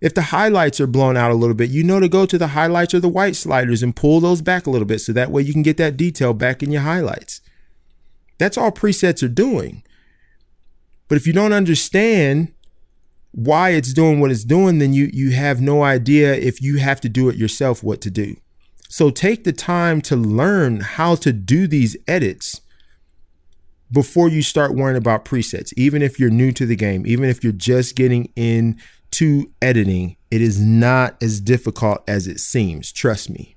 If 0.00 0.14
the 0.14 0.22
highlights 0.22 0.80
are 0.80 0.86
blown 0.86 1.16
out 1.16 1.30
a 1.30 1.34
little 1.34 1.54
bit, 1.54 1.70
you 1.70 1.82
know 1.82 2.00
to 2.00 2.08
go 2.08 2.26
to 2.26 2.36
the 2.36 2.48
highlights 2.48 2.92
or 2.92 3.00
the 3.00 3.08
white 3.08 3.36
sliders 3.36 3.82
and 3.82 3.96
pull 3.96 4.20
those 4.20 4.42
back 4.42 4.66
a 4.66 4.70
little 4.70 4.86
bit 4.86 5.00
so 5.00 5.12
that 5.12 5.30
way 5.30 5.42
you 5.42 5.52
can 5.52 5.62
get 5.62 5.78
that 5.78 5.96
detail 5.96 6.34
back 6.34 6.62
in 6.62 6.70
your 6.70 6.82
highlights. 6.82 7.40
That's 8.38 8.58
all 8.58 8.70
presets 8.70 9.22
are 9.22 9.28
doing. 9.28 9.82
But 11.08 11.16
if 11.16 11.26
you 11.26 11.32
don't 11.32 11.52
understand 11.52 12.52
why 13.32 13.70
it's 13.70 13.92
doing 13.92 14.20
what 14.20 14.30
it's 14.30 14.44
doing, 14.44 14.78
then 14.78 14.92
you 14.92 15.10
you 15.12 15.32
have 15.32 15.60
no 15.60 15.82
idea 15.82 16.34
if 16.34 16.60
you 16.60 16.78
have 16.78 17.00
to 17.02 17.08
do 17.08 17.28
it 17.28 17.36
yourself 17.36 17.82
what 17.82 18.00
to 18.02 18.10
do. 18.10 18.36
So 18.88 19.10
take 19.10 19.44
the 19.44 19.52
time 19.52 20.00
to 20.02 20.16
learn 20.16 20.80
how 20.80 21.16
to 21.16 21.32
do 21.32 21.66
these 21.66 21.96
edits 22.06 22.60
before 23.90 24.28
you 24.28 24.42
start 24.42 24.74
worrying 24.74 24.96
about 24.96 25.24
presets. 25.24 25.72
Even 25.76 26.02
if 26.02 26.18
you're 26.18 26.30
new 26.30 26.52
to 26.52 26.66
the 26.66 26.76
game, 26.76 27.06
even 27.06 27.28
if 27.28 27.42
you're 27.42 27.52
just 27.52 27.94
getting 27.96 28.32
into 29.20 29.50
editing, 29.62 30.16
it 30.30 30.42
is 30.42 30.60
not 30.60 31.16
as 31.22 31.40
difficult 31.40 32.02
as 32.08 32.26
it 32.26 32.38
seems. 32.40 32.92
Trust 32.92 33.30
me. 33.30 33.56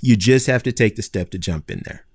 You 0.00 0.16
just 0.16 0.46
have 0.46 0.62
to 0.62 0.72
take 0.72 0.96
the 0.96 1.02
step 1.02 1.30
to 1.30 1.38
jump 1.38 1.70
in 1.70 1.82
there. 1.84 2.06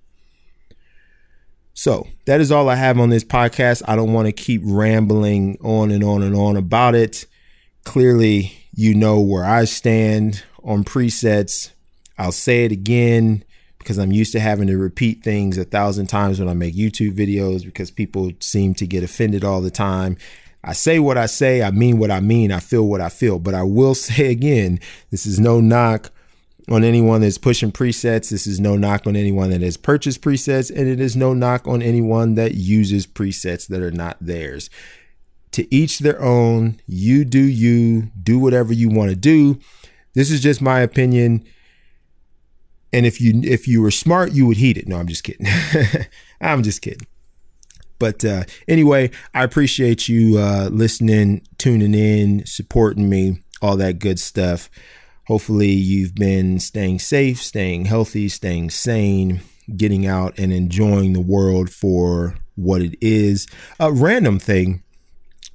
So 1.74 2.08
that 2.26 2.40
is 2.40 2.52
all 2.52 2.70
I 2.70 2.76
have 2.76 3.00
on 3.00 3.10
this 3.10 3.24
podcast. 3.24 3.84
I 3.88 3.96
don't 3.96 4.14
want 4.14 4.28
to 4.28 4.32
keep 4.32 4.62
rambling 4.64 5.58
on 5.62 5.92
and 5.92 6.04
on 6.04 6.24
and 6.24 6.36
on 6.36 6.56
about 6.56 6.96
it. 6.96 7.26
Clearly, 7.84 8.54
you 8.74 8.96
know 8.96 9.20
where 9.20 9.46
I 9.46 9.66
stand 9.66 10.44
on 10.64 10.84
presets. 10.84 11.72
I'll 12.18 12.32
say 12.32 12.64
it 12.64 12.72
again 12.72 13.44
because 13.78 14.00
I'm 14.00 14.14
used 14.14 14.32
to 14.32 14.40
having 14.40 14.68
to 14.68 14.78
repeat 14.78 15.22
things 15.22 15.58
a 15.58 15.66
thousand 15.66 16.08
times 16.08 16.40
when 16.40 16.48
I 16.48 16.54
make 16.54 16.74
YouTube 16.74 17.16
videos 17.16 17.66
because 17.66 17.92
people 17.92 18.32
seem 18.40 18.74
to 18.76 18.88
get 18.88 19.04
offended 19.04 19.44
all 19.44 19.62
the 19.62 19.70
time. 19.70 20.18
I 20.68 20.74
say 20.74 20.98
what 20.98 21.16
I 21.16 21.28
say, 21.28 21.62
I 21.62 21.70
mean 21.70 22.00
what 22.00 22.10
I 22.10 22.20
mean, 22.20 22.52
I 22.52 22.60
feel 22.60 22.88
what 22.88 23.00
I 23.00 23.10
feel. 23.10 23.38
But 23.38 23.54
I 23.54 23.62
will 23.62 23.96
say 23.96 24.32
again, 24.32 24.80
this 25.12 25.26
is 25.26 25.40
no 25.40 25.62
knock 25.62 26.12
on 26.70 26.84
anyone 26.84 27.22
that's 27.22 27.38
pushing 27.38 27.72
presets. 27.72 28.32
This 28.32 28.48
is 28.48 28.60
no 28.60 28.76
knock 28.76 29.06
on 29.06 29.16
anyone 29.16 29.52
that 29.52 29.62
has 29.62 29.78
purchased 29.78 30.22
presets, 30.22 30.76
and 30.76 30.88
it 30.88 31.00
is 31.00 31.16
no 31.16 31.34
knock 31.34 31.68
on 31.68 31.84
anyone 31.84 32.34
that 32.36 32.56
uses 32.56 33.06
presets 33.06 33.68
that 33.68 33.82
are 33.82 33.92
not 33.92 34.18
theirs. 34.20 34.70
To 35.52 35.74
each 35.74 36.00
their 36.00 36.22
own. 36.22 36.82
You 36.88 37.24
do 37.24 37.40
you, 37.40 38.10
do 38.22 38.40
whatever 38.40 38.74
you 38.74 38.90
want 38.90 39.12
to 39.12 39.16
do. 39.16 39.60
This 40.16 40.32
is 40.32 40.42
just 40.42 40.62
my 40.62 40.80
opinion. 40.80 41.46
And 42.92 43.06
if 43.06 43.22
you 43.22 43.42
if 43.44 43.68
you 43.68 43.82
were 43.82 43.92
smart, 43.92 44.32
you 44.32 44.48
would 44.48 44.58
heed 44.58 44.78
it. 44.78 44.88
No, 44.88 44.98
I'm 44.98 45.08
just 45.08 45.24
kidding. 45.24 45.48
I'm 46.42 46.64
just 46.64 46.82
kidding. 46.82 47.08
But 48.06 48.24
uh, 48.24 48.44
anyway, 48.68 49.10
I 49.34 49.44
appreciate 49.44 50.08
you 50.08 50.38
uh, 50.38 50.70
listening, 50.72 51.42
tuning 51.58 51.96
in, 51.96 52.46
supporting 52.46 53.10
me, 53.10 53.40
all 53.64 53.78
that 53.78 53.98
good 53.98 54.20
stuff. 54.20 54.70
Hopefully, 55.26 55.72
you've 55.72 56.14
been 56.14 56.60
staying 56.60 57.00
safe, 57.00 57.42
staying 57.42 57.86
healthy, 57.86 58.30
staying 58.30 58.70
sane, 58.70 59.42
getting 59.76 60.06
out 60.06 60.38
and 60.38 60.54
enjoying 60.54 61.14
the 61.14 61.20
world 61.20 61.72
for 61.72 62.36
what 62.54 62.84
it 62.84 62.96
is. 63.02 63.48
A 63.80 63.92
random 63.92 64.38
thing 64.38 64.84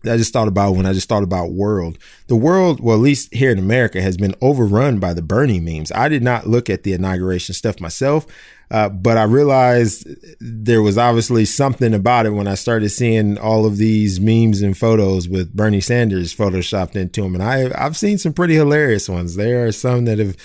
I 0.04 0.16
just 0.16 0.32
thought 0.32 0.48
about 0.48 0.72
when 0.76 0.86
I 0.86 0.92
just 0.92 1.08
thought 1.08 1.22
about 1.22 1.52
world. 1.52 1.98
The 2.26 2.36
world, 2.36 2.80
well, 2.80 2.96
at 2.96 3.02
least 3.02 3.34
here 3.34 3.50
in 3.50 3.58
America, 3.58 4.00
has 4.00 4.16
been 4.16 4.34
overrun 4.40 4.98
by 4.98 5.12
the 5.12 5.22
Bernie 5.22 5.60
memes. 5.60 5.92
I 5.92 6.08
did 6.08 6.22
not 6.22 6.46
look 6.46 6.70
at 6.70 6.84
the 6.84 6.92
inauguration 6.92 7.54
stuff 7.54 7.80
myself. 7.80 8.26
Uh, 8.70 8.88
but 8.88 9.16
I 9.16 9.24
realized 9.24 10.06
there 10.38 10.80
was 10.80 10.96
obviously 10.96 11.44
something 11.44 11.92
about 11.92 12.24
it 12.24 12.30
when 12.30 12.46
I 12.46 12.54
started 12.54 12.90
seeing 12.90 13.36
all 13.36 13.66
of 13.66 13.78
these 13.78 14.20
memes 14.20 14.62
and 14.62 14.78
photos 14.78 15.28
with 15.28 15.52
Bernie 15.52 15.80
Sanders 15.80 16.34
photoshopped 16.34 16.94
into 16.94 17.22
them. 17.22 17.34
And 17.34 17.42
I, 17.42 17.72
I've 17.74 17.96
seen 17.96 18.16
some 18.16 18.32
pretty 18.32 18.54
hilarious 18.54 19.08
ones. 19.08 19.34
There 19.34 19.66
are 19.66 19.72
some 19.72 20.04
that 20.04 20.20
have 20.20 20.36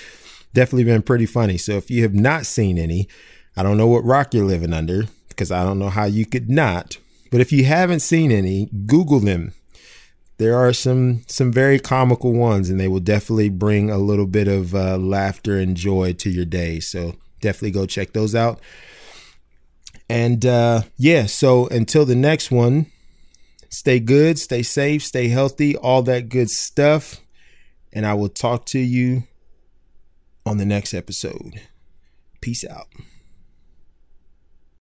definitely 0.54 0.86
been 0.86 1.04
pretty 1.04 1.28
funny. 1.28 1.60
So 1.60 1.74
if 1.74 1.92
you 1.92 2.02
have 2.02 2.16
not 2.16 2.48
seen 2.48 2.80
any, 2.80 3.08
I 3.56 3.62
don't 3.62 3.78
know 3.78 3.88
what 3.88 4.04
rock 4.04 4.34
you're 4.34 4.44
living 4.44 4.74
under 4.74 5.04
because 5.30 5.52
I 5.52 5.64
don't 5.64 5.78
know 5.78 5.90
how 5.90 6.06
you 6.06 6.26
could 6.26 6.50
not. 6.50 6.98
But 7.36 7.42
if 7.42 7.52
you 7.52 7.66
haven't 7.66 8.00
seen 8.00 8.32
any, 8.32 8.70
Google 8.86 9.20
them. 9.20 9.52
There 10.38 10.56
are 10.56 10.72
some 10.72 11.24
some 11.28 11.52
very 11.52 11.80
comical 11.80 12.32
ones, 12.32 12.70
and 12.70 12.80
they 12.80 12.88
will 12.88 13.02
definitely 13.02 13.50
bring 13.50 13.90
a 13.90 13.98
little 13.98 14.26
bit 14.26 14.48
of 14.48 14.74
uh, 14.74 14.96
laughter 14.98 15.60
and 15.60 15.76
joy 15.76 16.14
to 16.14 16.30
your 16.30 16.46
day. 16.46 16.80
So 16.80 17.16
definitely 17.42 17.72
go 17.72 17.88
check 17.88 18.14
those 18.14 18.36
out. 18.36 18.62
And 20.08 20.46
uh, 20.46 20.84
yeah, 20.96 21.26
so 21.26 21.68
until 21.68 22.06
the 22.06 22.16
next 22.16 22.52
one, 22.52 22.86
stay 23.68 24.00
good, 24.00 24.40
stay 24.40 24.64
safe, 24.64 25.04
stay 25.04 25.28
healthy, 25.28 25.76
all 25.76 26.04
that 26.04 26.30
good 26.30 26.50
stuff. 26.50 27.20
And 27.92 28.06
I 28.06 28.14
will 28.14 28.30
talk 28.30 28.66
to 28.68 28.80
you 28.80 29.24
on 30.46 30.56
the 30.56 30.66
next 30.66 30.94
episode. 30.94 31.60
Peace 32.40 32.64
out. 32.64 32.88